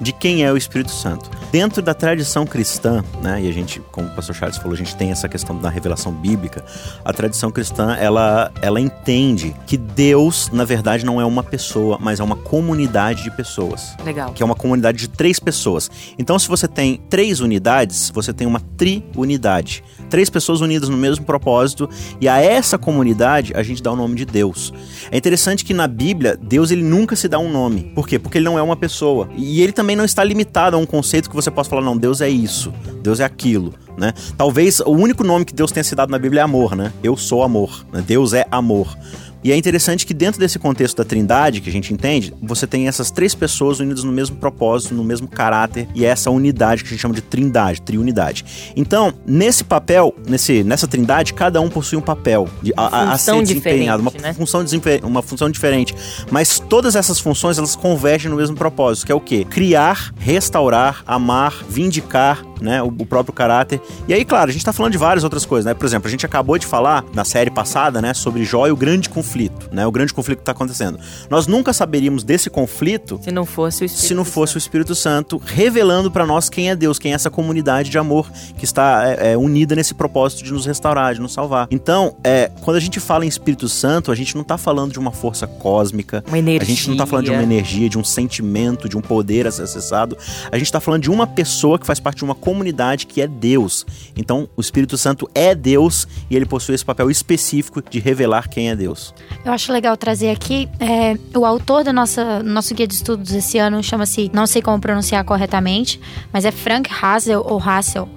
de 0.00 0.12
quem 0.12 0.44
é 0.44 0.52
o 0.52 0.56
Espírito 0.56 0.90
Santo. 0.90 1.30
Dentro 1.50 1.80
da 1.80 1.94
tradição 1.94 2.46
cristã, 2.46 3.04
né, 3.22 3.42
e 3.42 3.48
a 3.48 3.52
gente, 3.52 3.80
como 3.92 4.08
o 4.08 4.10
pastor 4.10 4.34
Charles 4.34 4.56
falou, 4.56 4.74
a 4.74 4.76
gente 4.76 4.94
tem 4.96 5.10
essa 5.10 5.28
questão 5.28 5.56
da 5.56 5.68
revelação 5.68 6.12
bíblica, 6.12 6.64
a 7.04 7.12
tradição 7.12 7.50
cristã, 7.50 7.94
ela, 7.94 8.50
ela 8.60 8.80
entende 8.80 9.54
que 9.66 9.76
Deus, 9.76 10.50
na 10.52 10.64
verdade, 10.64 11.04
não 11.04 11.20
é 11.20 11.24
uma 11.24 11.42
pessoa, 11.42 11.98
mas 12.00 12.20
é 12.20 12.24
uma 12.24 12.36
comunidade 12.36 13.22
de 13.22 13.30
pessoas. 13.30 13.96
Legal. 14.04 14.32
Que 14.32 14.42
é 14.42 14.46
uma 14.46 14.54
comunidade 14.54 14.98
de 14.98 15.08
três 15.08 15.38
pessoas. 15.38 15.90
Então, 16.18 16.38
se 16.38 16.48
você 16.48 16.66
tem 16.66 17.00
três 17.08 17.40
unidades, 17.40 18.10
você 18.12 18.32
tem 18.32 18.46
uma 18.46 18.60
triunidade. 18.76 19.82
Três 20.10 20.30
pessoas 20.30 20.60
unidas 20.60 20.88
no 20.88 20.96
mesmo 20.96 21.24
propósito, 21.24 21.88
e 22.20 22.28
a 22.28 22.40
essa 22.40 22.78
comunidade 22.78 23.52
a 23.54 23.62
gente 23.62 23.82
dá 23.82 23.92
o 23.92 23.96
nome 23.96 24.14
de 24.14 24.24
Deus. 24.24 24.72
É 25.10 25.16
interessante 25.16 25.64
que 25.64 25.74
na 25.74 25.86
Bíblia, 25.86 26.36
Deus 26.40 26.70
ele 26.70 26.82
nunca 26.82 27.16
se 27.16 27.28
dá 27.28 27.38
um 27.38 27.50
nome. 27.50 27.92
Por 27.94 28.06
quê? 28.08 28.18
Porque 28.18 28.38
ele 28.38 28.44
não 28.44 28.58
é 28.58 28.62
uma 28.62 28.76
pessoa. 28.76 29.28
E 29.36 29.62
ele 29.62 29.72
também 29.72 29.85
não 29.94 30.04
está 30.04 30.24
limitado 30.24 30.74
a 30.74 30.78
um 30.78 30.86
conceito 30.86 31.28
que 31.28 31.36
você 31.36 31.50
possa 31.50 31.70
falar, 31.70 31.82
não, 31.82 31.96
Deus 31.96 32.20
é 32.20 32.28
isso, 32.28 32.72
Deus 33.02 33.20
é 33.20 33.24
aquilo. 33.24 33.74
Né? 33.96 34.12
Talvez 34.36 34.80
o 34.80 34.90
único 34.90 35.24
nome 35.24 35.44
que 35.44 35.54
Deus 35.54 35.72
tenha 35.72 35.84
dado 35.94 36.10
na 36.10 36.18
Bíblia 36.18 36.40
é 36.40 36.44
amor, 36.44 36.76
né? 36.76 36.92
Eu 37.02 37.16
sou 37.16 37.42
amor. 37.42 37.86
Né? 37.92 38.04
Deus 38.06 38.34
é 38.34 38.46
amor. 38.50 38.94
E 39.42 39.52
é 39.52 39.56
interessante 39.56 40.06
que 40.06 40.14
dentro 40.14 40.40
desse 40.40 40.58
contexto 40.58 40.96
da 40.96 41.04
Trindade, 41.04 41.60
que 41.60 41.68
a 41.68 41.72
gente 41.72 41.92
entende, 41.92 42.34
você 42.42 42.66
tem 42.66 42.88
essas 42.88 43.10
três 43.10 43.34
pessoas 43.34 43.80
unidas 43.80 44.02
no 44.04 44.12
mesmo 44.12 44.36
propósito, 44.36 44.94
no 44.94 45.04
mesmo 45.04 45.28
caráter, 45.28 45.88
e 45.94 46.04
é 46.04 46.08
essa 46.08 46.30
unidade 46.30 46.82
que 46.82 46.88
a 46.88 46.90
gente 46.90 47.00
chama 47.00 47.14
de 47.14 47.22
Trindade, 47.22 47.82
triunidade. 47.82 48.44
Então, 48.74 49.12
nesse 49.26 49.64
papel, 49.64 50.14
nesse, 50.26 50.64
nessa 50.64 50.86
Trindade, 50.86 51.34
cada 51.34 51.60
um 51.60 51.68
possui 51.68 51.98
um 51.98 52.02
papel 52.02 52.48
de, 52.62 52.72
a, 52.76 53.12
a, 53.12 53.18
ser 53.18 53.40
desempenhado, 53.42 54.02
uma 54.02 54.12
né? 54.20 54.32
função 54.32 54.64
uma 55.02 55.22
função 55.22 55.50
diferente. 55.50 55.94
Mas 56.30 56.58
todas 56.58 56.96
essas 56.96 57.20
funções 57.20 57.58
elas 57.58 57.76
convergem 57.76 58.30
no 58.30 58.36
mesmo 58.36 58.56
propósito, 58.56 59.06
que 59.06 59.12
é 59.12 59.14
o 59.14 59.20
quê? 59.20 59.44
Criar, 59.48 60.12
restaurar, 60.18 61.02
amar, 61.06 61.64
vindicar, 61.68 62.44
né, 62.60 62.82
o, 62.82 62.86
o, 62.86 63.06
próprio 63.06 63.34
caráter. 63.34 63.80
E 64.08 64.14
aí, 64.14 64.24
claro, 64.24 64.50
a 64.50 64.52
gente 64.52 64.64
tá 64.64 64.72
falando 64.72 64.92
de 64.92 64.98
várias 64.98 65.24
outras 65.24 65.44
coisas, 65.44 65.66
né? 65.66 65.74
Por 65.74 65.84
exemplo, 65.84 66.08
a 66.08 66.10
gente 66.10 66.24
acabou 66.24 66.58
de 66.58 66.66
falar 66.66 67.04
na 67.12 67.24
série 67.24 67.50
passada, 67.50 68.00
né, 68.00 68.14
sobre 68.14 68.44
Jó 68.44 68.66
e 68.66 68.70
o 68.70 68.76
grande 68.76 69.08
conflito, 69.08 69.25
né? 69.72 69.86
O 69.86 69.90
grande 69.90 70.12
conflito 70.12 70.38
que 70.38 70.44
tá 70.44 70.52
acontecendo. 70.52 70.98
Nós 71.28 71.46
nunca 71.46 71.72
saberíamos 71.72 72.24
desse 72.24 72.48
conflito 72.48 73.20
se 73.22 73.30
não 73.30 73.44
fosse 73.44 73.82
o 73.82 73.86
Espírito 73.86 74.06
se 74.06 74.14
não 74.14 74.24
fosse 74.24 74.52
Santo. 74.52 74.56
o 74.56 74.58
Espírito 74.58 74.94
Santo 74.94 75.42
revelando 75.44 76.10
para 76.10 76.26
nós 76.26 76.48
quem 76.48 76.70
é 76.70 76.76
Deus, 76.76 76.98
quem 76.98 77.12
é 77.12 77.14
essa 77.14 77.30
comunidade 77.30 77.90
de 77.90 77.98
amor 77.98 78.30
que 78.56 78.64
está 78.64 79.08
é, 79.08 79.32
é, 79.32 79.36
unida 79.36 79.74
nesse 79.74 79.94
propósito 79.94 80.44
de 80.44 80.52
nos 80.52 80.66
restaurar, 80.66 81.14
de 81.14 81.20
nos 81.20 81.32
salvar. 81.32 81.66
Então, 81.70 82.16
é, 82.22 82.50
quando 82.62 82.76
a 82.76 82.80
gente 82.80 83.00
fala 83.00 83.24
em 83.24 83.28
Espírito 83.28 83.68
Santo, 83.68 84.12
a 84.12 84.14
gente 84.14 84.36
não 84.36 84.44
tá 84.44 84.56
falando 84.56 84.92
de 84.92 84.98
uma 84.98 85.12
força 85.12 85.46
cósmica, 85.46 86.24
uma 86.26 86.38
energia. 86.38 86.62
a 86.62 86.76
gente 86.76 86.88
não 86.90 86.96
tá 86.96 87.06
falando 87.06 87.26
de 87.26 87.30
uma 87.30 87.42
energia, 87.42 87.88
de 87.88 87.98
um 87.98 88.04
sentimento, 88.04 88.88
de 88.88 88.96
um 88.96 89.00
poder 89.00 89.46
acessado. 89.46 90.16
A 90.50 90.58
gente 90.58 90.70
tá 90.70 90.80
falando 90.80 91.02
de 91.02 91.10
uma 91.10 91.26
pessoa 91.26 91.78
que 91.78 91.86
faz 91.86 92.00
parte 92.00 92.18
de 92.18 92.24
uma 92.24 92.34
comunidade 92.34 93.06
que 93.06 93.20
é 93.20 93.26
Deus. 93.26 93.84
Então, 94.16 94.48
o 94.56 94.60
Espírito 94.60 94.96
Santo 94.96 95.28
é 95.34 95.54
Deus 95.54 96.06
e 96.30 96.36
ele 96.36 96.46
possui 96.46 96.74
esse 96.74 96.84
papel 96.84 97.10
específico 97.10 97.82
de 97.82 97.98
revelar 97.98 98.48
quem 98.48 98.70
é 98.70 98.76
Deus. 98.76 99.14
Eu 99.44 99.52
acho 99.52 99.72
legal 99.72 99.96
trazer 99.96 100.30
aqui 100.30 100.68
é, 100.80 101.16
o 101.38 101.44
autor 101.44 101.84
do 101.84 101.92
nosso, 101.92 102.20
nosso 102.44 102.74
guia 102.74 102.86
de 102.86 102.94
estudos 102.94 103.32
esse 103.32 103.58
ano 103.58 103.82
chama-se, 103.82 104.30
não 104.32 104.46
sei 104.46 104.60
como 104.60 104.80
pronunciar 104.80 105.24
corretamente, 105.24 106.00
mas 106.32 106.44
é 106.44 106.50
Frank 106.50 106.90
Hassel 106.90 107.44
ou 107.46 107.58
Hassel. 107.58 108.08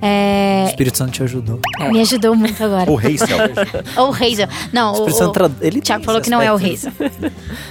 É... 0.00 0.64
O 0.66 0.68
Espírito 0.68 0.98
Santo 0.98 1.12
te 1.12 1.22
ajudou. 1.22 1.60
É. 1.80 1.90
Me 1.90 2.00
ajudou 2.00 2.34
muito 2.34 2.62
agora. 2.62 2.90
o 2.90 2.98
Hazel. 2.98 3.38
Ou 3.96 4.12
Hazel. 4.12 4.48
Não, 4.72 4.92
o, 4.92 5.08
Espírito 5.08 5.18
Santo, 5.18 5.56
ele 5.60 5.80
Tiago 5.80 6.04
falou 6.04 6.20
que 6.20 6.28
não 6.28 6.42
é 6.42 6.52
o 6.52 6.56
Hazel. 6.56 6.92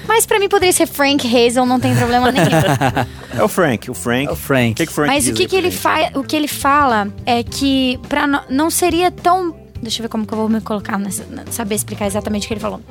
Mas 0.08 0.25
pra 0.25 0.39
mim 0.39 0.50
poderia 0.50 0.74
ser 0.74 0.88
Frank 0.88 1.25
Hazel, 1.27 1.65
não 1.65 1.79
tem 1.79 1.96
problema 1.96 2.32
nenhum. 2.32 2.46
É 3.38 3.44
o 3.44 3.50
Frank, 3.50 3.91
o 3.91 3.94
Frank. 3.94 4.29
É 4.29 4.32
o 4.32 4.36
Frank. 4.36 4.72
O 4.72 4.75
que, 4.75 4.86
que 4.86 4.94
Frank 4.94 5.10
Mas 5.13 5.27
o 5.27 5.34
que, 5.34 5.46
que 5.46 5.58
ele 5.58 5.70
faz, 5.70 6.15
o 6.15 6.24
que 6.24 6.38
ele 6.38 6.48
fala 6.48 7.10
é 7.25 7.44
que 7.44 8.00
pra 8.08 8.25
no, 8.25 8.39
não 8.50 8.70
seria 8.70 9.12
tão 9.12 9.53
Deixa 9.86 10.00
eu 10.00 10.04
ver 10.06 10.10
como 10.10 10.25
que 10.25 10.34
eu 10.34 10.38
vou 10.39 10.50
me 10.50 10.60
colocar 10.62 10.98
nessa, 10.98 11.24
saber 11.51 11.75
explicar 11.75 12.08
exatamente 12.08 12.46
o 12.46 12.48
que 12.48 12.56
ele 12.56 12.60
falou 12.60 12.82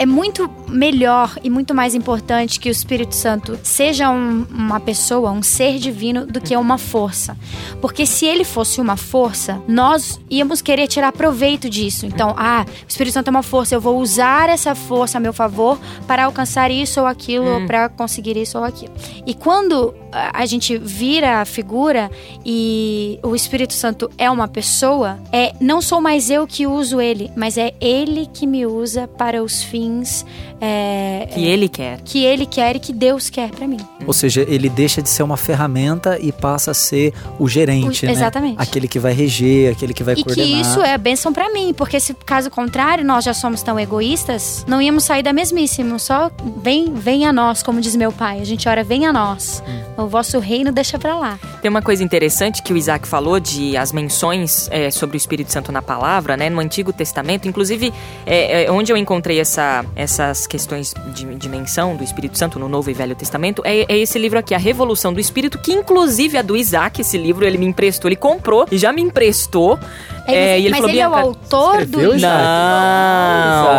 é 0.00 0.06
muito 0.06 0.50
melhor 0.66 1.36
e 1.44 1.50
muito 1.50 1.74
mais 1.74 1.94
importante 1.94 2.58
que 2.58 2.70
o 2.70 2.72
Espírito 2.72 3.14
Santo 3.14 3.58
seja 3.62 4.08
um, 4.08 4.46
uma 4.50 4.80
pessoa, 4.80 5.30
um 5.30 5.42
ser 5.42 5.78
divino, 5.78 6.24
do 6.24 6.40
que 6.40 6.56
uma 6.56 6.78
força. 6.78 7.36
Porque 7.82 8.06
se 8.06 8.24
ele 8.24 8.42
fosse 8.42 8.80
uma 8.80 8.96
força, 8.96 9.60
nós 9.68 10.18
íamos 10.30 10.62
querer 10.62 10.88
tirar 10.88 11.12
proveito 11.12 11.68
disso. 11.68 12.06
Então, 12.06 12.34
ah, 12.38 12.64
o 12.66 12.88
Espírito 12.88 13.12
Santo 13.12 13.28
é 13.28 13.30
uma 13.30 13.42
força, 13.42 13.74
eu 13.74 13.80
vou 13.80 14.00
usar 14.00 14.48
essa 14.48 14.74
força 14.74 15.18
a 15.18 15.20
meu 15.20 15.34
favor 15.34 15.78
para 16.06 16.24
alcançar 16.24 16.70
isso 16.70 16.98
ou 17.00 17.06
aquilo, 17.06 17.58
hum. 17.58 17.66
para 17.66 17.90
conseguir 17.90 18.38
isso 18.38 18.56
ou 18.56 18.64
aquilo. 18.64 18.94
E 19.26 19.34
quando 19.34 19.94
a 20.12 20.46
gente 20.46 20.78
vira 20.78 21.42
a 21.42 21.44
figura 21.44 22.10
e 22.44 23.20
o 23.22 23.36
Espírito 23.36 23.74
Santo 23.74 24.10
é 24.16 24.30
uma 24.30 24.48
pessoa, 24.48 25.20
é 25.30 25.52
não 25.60 25.82
sou 25.82 26.00
mais 26.00 26.30
eu 26.30 26.46
que 26.46 26.66
uso 26.66 27.02
ele, 27.02 27.30
mas 27.36 27.58
é 27.58 27.74
ele 27.80 28.26
que 28.32 28.46
me 28.46 28.66
usa 28.66 29.06
para 29.06 29.42
os 29.42 29.62
fins 29.62 29.89
things 29.90 30.24
é, 30.60 31.28
que 31.32 31.44
ele 31.44 31.68
quer, 31.68 32.00
que 32.02 32.24
ele 32.24 32.46
quer 32.46 32.76
e 32.76 32.80
que 32.80 32.92
Deus 32.92 33.30
quer 33.30 33.50
para 33.50 33.66
mim. 33.66 33.78
Ou 34.06 34.12
seja, 34.12 34.44
ele 34.48 34.68
deixa 34.68 35.00
de 35.00 35.08
ser 35.08 35.22
uma 35.22 35.36
ferramenta 35.36 36.18
e 36.20 36.32
passa 36.32 36.72
a 36.72 36.74
ser 36.74 37.12
o 37.38 37.48
gerente, 37.48 38.04
o, 38.04 38.06
né? 38.06 38.12
Exatamente. 38.12 38.56
Aquele 38.58 38.86
que 38.86 38.98
vai 38.98 39.12
reger, 39.12 39.72
aquele 39.72 39.94
que 39.94 40.02
vai 40.02 40.14
e 40.14 40.24
coordenar. 40.24 40.48
E 40.48 40.52
que 40.52 40.60
isso 40.60 40.82
é 40.82 40.96
bênção 40.98 41.32
para 41.32 41.52
mim, 41.52 41.72
porque 41.74 41.98
se 41.98 42.14
caso 42.14 42.50
contrário 42.50 43.04
nós 43.04 43.24
já 43.24 43.34
somos 43.34 43.62
tão 43.62 43.78
egoístas, 43.78 44.64
não 44.66 44.80
íamos 44.82 45.04
sair 45.04 45.22
da 45.22 45.32
mesmíssima. 45.32 45.98
Só 45.98 46.30
vem, 46.62 46.92
vem 46.92 47.26
a 47.26 47.32
nós, 47.32 47.62
como 47.62 47.80
diz 47.80 47.96
meu 47.96 48.12
pai. 48.12 48.40
A 48.40 48.44
gente 48.44 48.68
ora 48.68 48.84
vem 48.84 49.06
a 49.06 49.12
nós. 49.12 49.62
Hum 49.66 49.90
o 50.02 50.08
vosso 50.08 50.38
reino 50.38 50.72
deixa 50.72 50.98
para 50.98 51.16
lá. 51.16 51.38
Tem 51.60 51.68
uma 51.68 51.82
coisa 51.82 52.02
interessante 52.02 52.62
que 52.62 52.72
o 52.72 52.76
Isaac 52.76 53.06
falou 53.06 53.38
de 53.38 53.76
as 53.76 53.92
menções 53.92 54.68
é, 54.70 54.90
sobre 54.90 55.16
o 55.16 55.18
Espírito 55.18 55.52
Santo 55.52 55.70
na 55.70 55.82
palavra, 55.82 56.36
né, 56.36 56.48
no 56.48 56.60
Antigo 56.60 56.92
Testamento. 56.92 57.46
Inclusive, 57.46 57.92
é, 58.26 58.64
é, 58.64 58.72
onde 58.72 58.92
eu 58.92 58.96
encontrei 58.96 59.38
essa, 59.38 59.84
essas 59.94 60.46
questões 60.50 60.92
de, 61.14 61.48
menção 61.48 61.94
do 61.94 62.02
Espírito 62.02 62.36
Santo 62.36 62.58
no 62.58 62.68
Novo 62.68 62.90
e 62.90 62.92
Velho 62.92 63.14
Testamento 63.14 63.62
é, 63.64 63.86
é, 63.88 63.98
esse 63.98 64.18
livro 64.18 64.36
aqui, 64.36 64.52
A 64.52 64.58
Revolução 64.58 65.12
do 65.12 65.20
Espírito, 65.20 65.58
que 65.58 65.72
inclusive 65.72 66.36
é 66.36 66.42
do 66.42 66.56
Isaac. 66.56 67.00
Esse 67.00 67.16
livro 67.16 67.46
ele 67.46 67.56
me 67.56 67.66
emprestou, 67.66 68.08
ele 68.08 68.16
comprou 68.16 68.66
e 68.70 68.76
já 68.76 68.92
me 68.92 69.00
emprestou. 69.00 69.78
É, 70.26 70.58
ele, 70.58 70.70
mas 70.70 70.80
falou, 70.80 70.90
ele 70.90 71.00
é 71.00 71.08
o 71.08 71.14
autor 71.14 71.86
do 71.86 72.00
livro? 72.00 72.20
Não, 72.20 72.28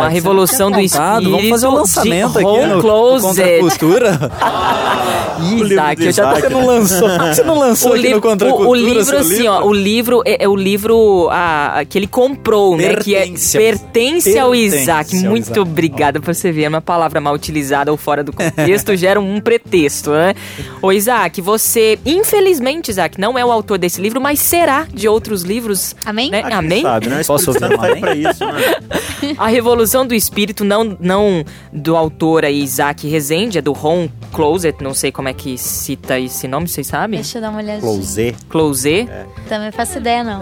a 0.02 0.08
Revolução 0.08 0.70
do 0.70 0.80
Espírito. 0.80 1.30
Vamos 1.30 1.48
fazer 1.50 1.66
o 1.66 1.70
um 1.70 1.74
lançamento 1.74 2.38
aqui 2.38 2.66
no, 2.66 2.80
Closet. 2.80 3.62
no 3.62 3.68
Cultura. 3.68 4.18
Isaac, 5.42 6.04
eu 6.04 6.12
já 6.12 6.32
tô... 6.32 6.40
Você 6.40 6.48
não 6.48 6.66
lançou, 6.66 7.08
você 7.08 7.42
não 7.42 7.58
lançou 7.58 7.90
o 7.92 7.94
aqui 7.94 8.08
no 8.08 8.20
Contra 8.20 8.48
o, 8.48 8.68
o 8.68 8.74
livro, 8.74 9.16
assim, 9.18 9.34
livro? 9.34 9.52
ó, 9.52 9.64
o 9.64 9.72
livro 9.72 10.22
é, 10.24 10.44
é 10.44 10.48
o 10.48 10.54
livro 10.54 11.28
a, 11.30 11.80
a, 11.80 11.84
que 11.84 11.98
ele 11.98 12.06
comprou, 12.06 12.76
né? 12.76 12.94
Que 12.96 13.14
é, 13.14 13.26
pertence 13.52 14.38
ao 14.38 14.54
Isaac. 14.54 15.16
Ao 15.16 15.30
Muito 15.30 15.44
Isaac. 15.44 15.60
obrigada 15.60 16.20
por 16.20 16.34
você 16.34 16.52
ver. 16.52 16.61
É 16.64 16.68
uma 16.68 16.80
palavra 16.80 17.20
mal 17.20 17.34
utilizada 17.34 17.90
ou 17.90 17.96
fora 17.96 18.22
do 18.22 18.32
contexto 18.32 18.94
gera 18.96 19.20
um 19.20 19.40
pretexto, 19.40 20.10
né? 20.10 20.34
Ô, 20.80 20.92
Isaac, 20.92 21.40
você, 21.40 21.98
infelizmente, 22.04 22.90
Isaac, 22.90 23.20
não 23.20 23.38
é 23.38 23.44
o 23.44 23.50
autor 23.50 23.78
desse 23.78 24.00
livro, 24.00 24.20
mas 24.20 24.38
será 24.40 24.86
de 24.92 25.08
outros 25.08 25.42
livros. 25.42 25.94
Amém? 26.04 26.30
Né? 26.30 26.42
Amém? 26.52 26.82
Sabe, 26.82 27.08
né? 27.08 27.22
Posso 27.24 27.50
ouvir 27.50 27.64
um 27.64 27.82
amém? 27.82 28.00
Pra 28.00 28.14
isso, 28.14 28.44
né? 28.44 29.34
A 29.38 29.46
Revolução 29.46 30.06
do 30.06 30.14
Espírito, 30.14 30.64
não, 30.64 30.96
não 31.00 31.44
do 31.72 31.96
autor 31.96 32.44
aí, 32.44 32.62
Isaac 32.62 33.06
Rezende, 33.08 33.58
é 33.58 33.62
do 33.62 33.72
Ron 33.72 34.08
Closet, 34.32 34.82
não 34.82 34.94
sei 34.94 35.12
como 35.12 35.28
é 35.28 35.32
que 35.34 35.56
cita 35.58 36.18
esse 36.18 36.48
nome, 36.48 36.68
vocês 36.68 36.86
sabem? 36.86 37.20
Deixa 37.20 37.38
eu 37.38 37.42
dar 37.42 37.50
uma 37.50 37.58
olhadinha. 37.58 37.80
Closet. 37.80 38.36
Closet. 38.48 39.10
É. 39.10 39.26
Também 39.48 39.70
faço 39.70 39.98
ideia, 39.98 40.24
não. 40.24 40.40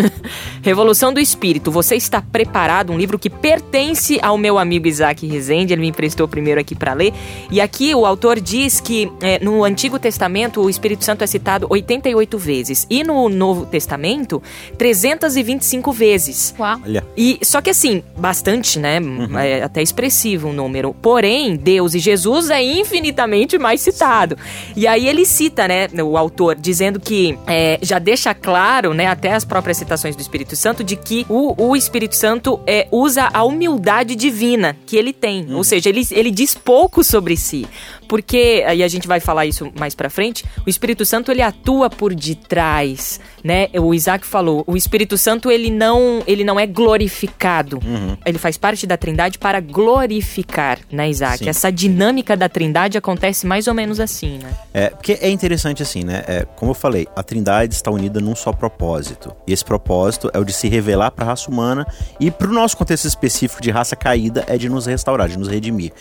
Revolução 0.62 1.12
do 1.12 1.20
Espírito. 1.20 1.70
Você 1.70 1.96
está 1.96 2.20
preparado? 2.20 2.92
Um 2.92 2.98
livro 2.98 3.18
que 3.18 3.30
pertence 3.30 4.18
ao 4.22 4.36
meu 4.36 4.58
amigo 4.58 4.86
Isaac 4.86 5.26
Rezende. 5.26 5.49
Ele 5.58 5.76
me 5.76 5.88
emprestou 5.88 6.26
primeiro 6.28 6.60
aqui 6.60 6.74
para 6.74 6.92
ler. 6.92 7.12
E 7.50 7.60
aqui 7.60 7.94
o 7.94 8.06
autor 8.06 8.40
diz 8.40 8.80
que 8.80 9.10
é, 9.20 9.38
no 9.42 9.64
Antigo 9.64 9.98
Testamento 9.98 10.60
o 10.60 10.70
Espírito 10.70 11.04
Santo 11.04 11.22
é 11.22 11.26
citado 11.26 11.66
88 11.68 12.38
vezes. 12.38 12.86
E 12.88 13.02
no 13.04 13.28
Novo 13.28 13.66
Testamento, 13.66 14.42
325 14.78 15.92
vezes. 15.92 16.54
Uau. 16.58 16.80
Olha. 16.84 17.04
E, 17.16 17.38
só 17.42 17.60
que 17.60 17.70
assim, 17.70 18.02
bastante, 18.16 18.78
né? 18.78 19.00
Uhum. 19.00 19.38
É 19.38 19.62
até 19.62 19.82
expressivo 19.82 20.48
o 20.48 20.52
número. 20.52 20.94
Porém, 20.94 21.56
Deus 21.56 21.94
e 21.94 21.98
Jesus 21.98 22.50
é 22.50 22.62
infinitamente 22.62 23.58
mais 23.58 23.80
citado. 23.80 24.36
E 24.76 24.86
aí 24.86 25.08
ele 25.08 25.24
cita, 25.24 25.66
né, 25.66 25.88
o 26.02 26.16
autor, 26.16 26.56
dizendo 26.56 27.00
que 27.00 27.38
é, 27.46 27.78
já 27.82 27.98
deixa 27.98 28.34
claro, 28.34 28.94
né, 28.94 29.06
até 29.06 29.32
as 29.32 29.44
próprias 29.44 29.76
citações 29.76 30.16
do 30.16 30.22
Espírito 30.22 30.56
Santo, 30.56 30.82
de 30.82 30.96
que 30.96 31.26
o, 31.28 31.54
o 31.56 31.76
Espírito 31.76 32.16
Santo 32.16 32.60
é, 32.66 32.86
usa 32.90 33.28
a 33.32 33.44
humildade 33.44 34.14
divina 34.14 34.76
que 34.86 34.96
ele 34.96 35.12
tem. 35.12 35.39
Uhum. 35.48 35.56
Ou 35.56 35.64
seja, 35.64 35.88
ele, 35.88 36.06
ele 36.10 36.30
diz 36.30 36.54
pouco 36.54 37.02
sobre 37.02 37.36
si 37.36 37.66
porque 38.10 38.64
aí 38.66 38.82
a 38.82 38.88
gente 38.88 39.06
vai 39.06 39.20
falar 39.20 39.46
isso 39.46 39.70
mais 39.78 39.94
para 39.94 40.10
frente, 40.10 40.44
o 40.66 40.68
Espírito 40.68 41.06
Santo 41.06 41.30
ele 41.30 41.40
atua 41.40 41.88
por 41.88 42.12
detrás, 42.12 43.20
né? 43.44 43.68
O 43.74 43.94
Isaac 43.94 44.26
falou, 44.26 44.64
o 44.66 44.76
Espírito 44.76 45.16
Santo 45.16 45.48
ele 45.48 45.70
não, 45.70 46.20
ele 46.26 46.42
não 46.42 46.58
é 46.58 46.66
glorificado. 46.66 47.76
Uhum. 47.76 48.16
Ele 48.26 48.36
faz 48.36 48.58
parte 48.58 48.84
da 48.84 48.96
Trindade 48.96 49.38
para 49.38 49.60
glorificar, 49.60 50.80
né, 50.90 51.08
Isaac? 51.08 51.38
Sim. 51.38 51.48
Essa 51.48 51.70
dinâmica 51.70 52.36
da 52.36 52.48
Trindade 52.48 52.98
acontece 52.98 53.46
mais 53.46 53.68
ou 53.68 53.74
menos 53.74 54.00
assim, 54.00 54.38
né? 54.38 54.56
É, 54.74 54.90
porque 54.90 55.16
é 55.20 55.30
interessante 55.30 55.80
assim, 55.80 56.02
né? 56.02 56.24
É, 56.26 56.44
como 56.56 56.72
eu 56.72 56.74
falei, 56.74 57.06
a 57.14 57.22
Trindade 57.22 57.74
está 57.74 57.92
unida 57.92 58.18
num 58.18 58.34
só 58.34 58.52
propósito. 58.52 59.32
E 59.46 59.52
esse 59.52 59.64
propósito 59.64 60.28
é 60.34 60.38
o 60.40 60.44
de 60.44 60.52
se 60.52 60.66
revelar 60.66 61.12
para 61.12 61.26
a 61.26 61.28
raça 61.28 61.48
humana 61.48 61.86
e 62.18 62.28
para 62.28 62.48
o 62.48 62.52
nosso 62.52 62.76
contexto 62.76 63.04
específico 63.04 63.62
de 63.62 63.70
raça 63.70 63.94
caída 63.94 64.44
é 64.48 64.58
de 64.58 64.68
nos 64.68 64.86
restaurar, 64.86 65.28
de 65.28 65.38
nos 65.38 65.46
redimir. 65.46 65.92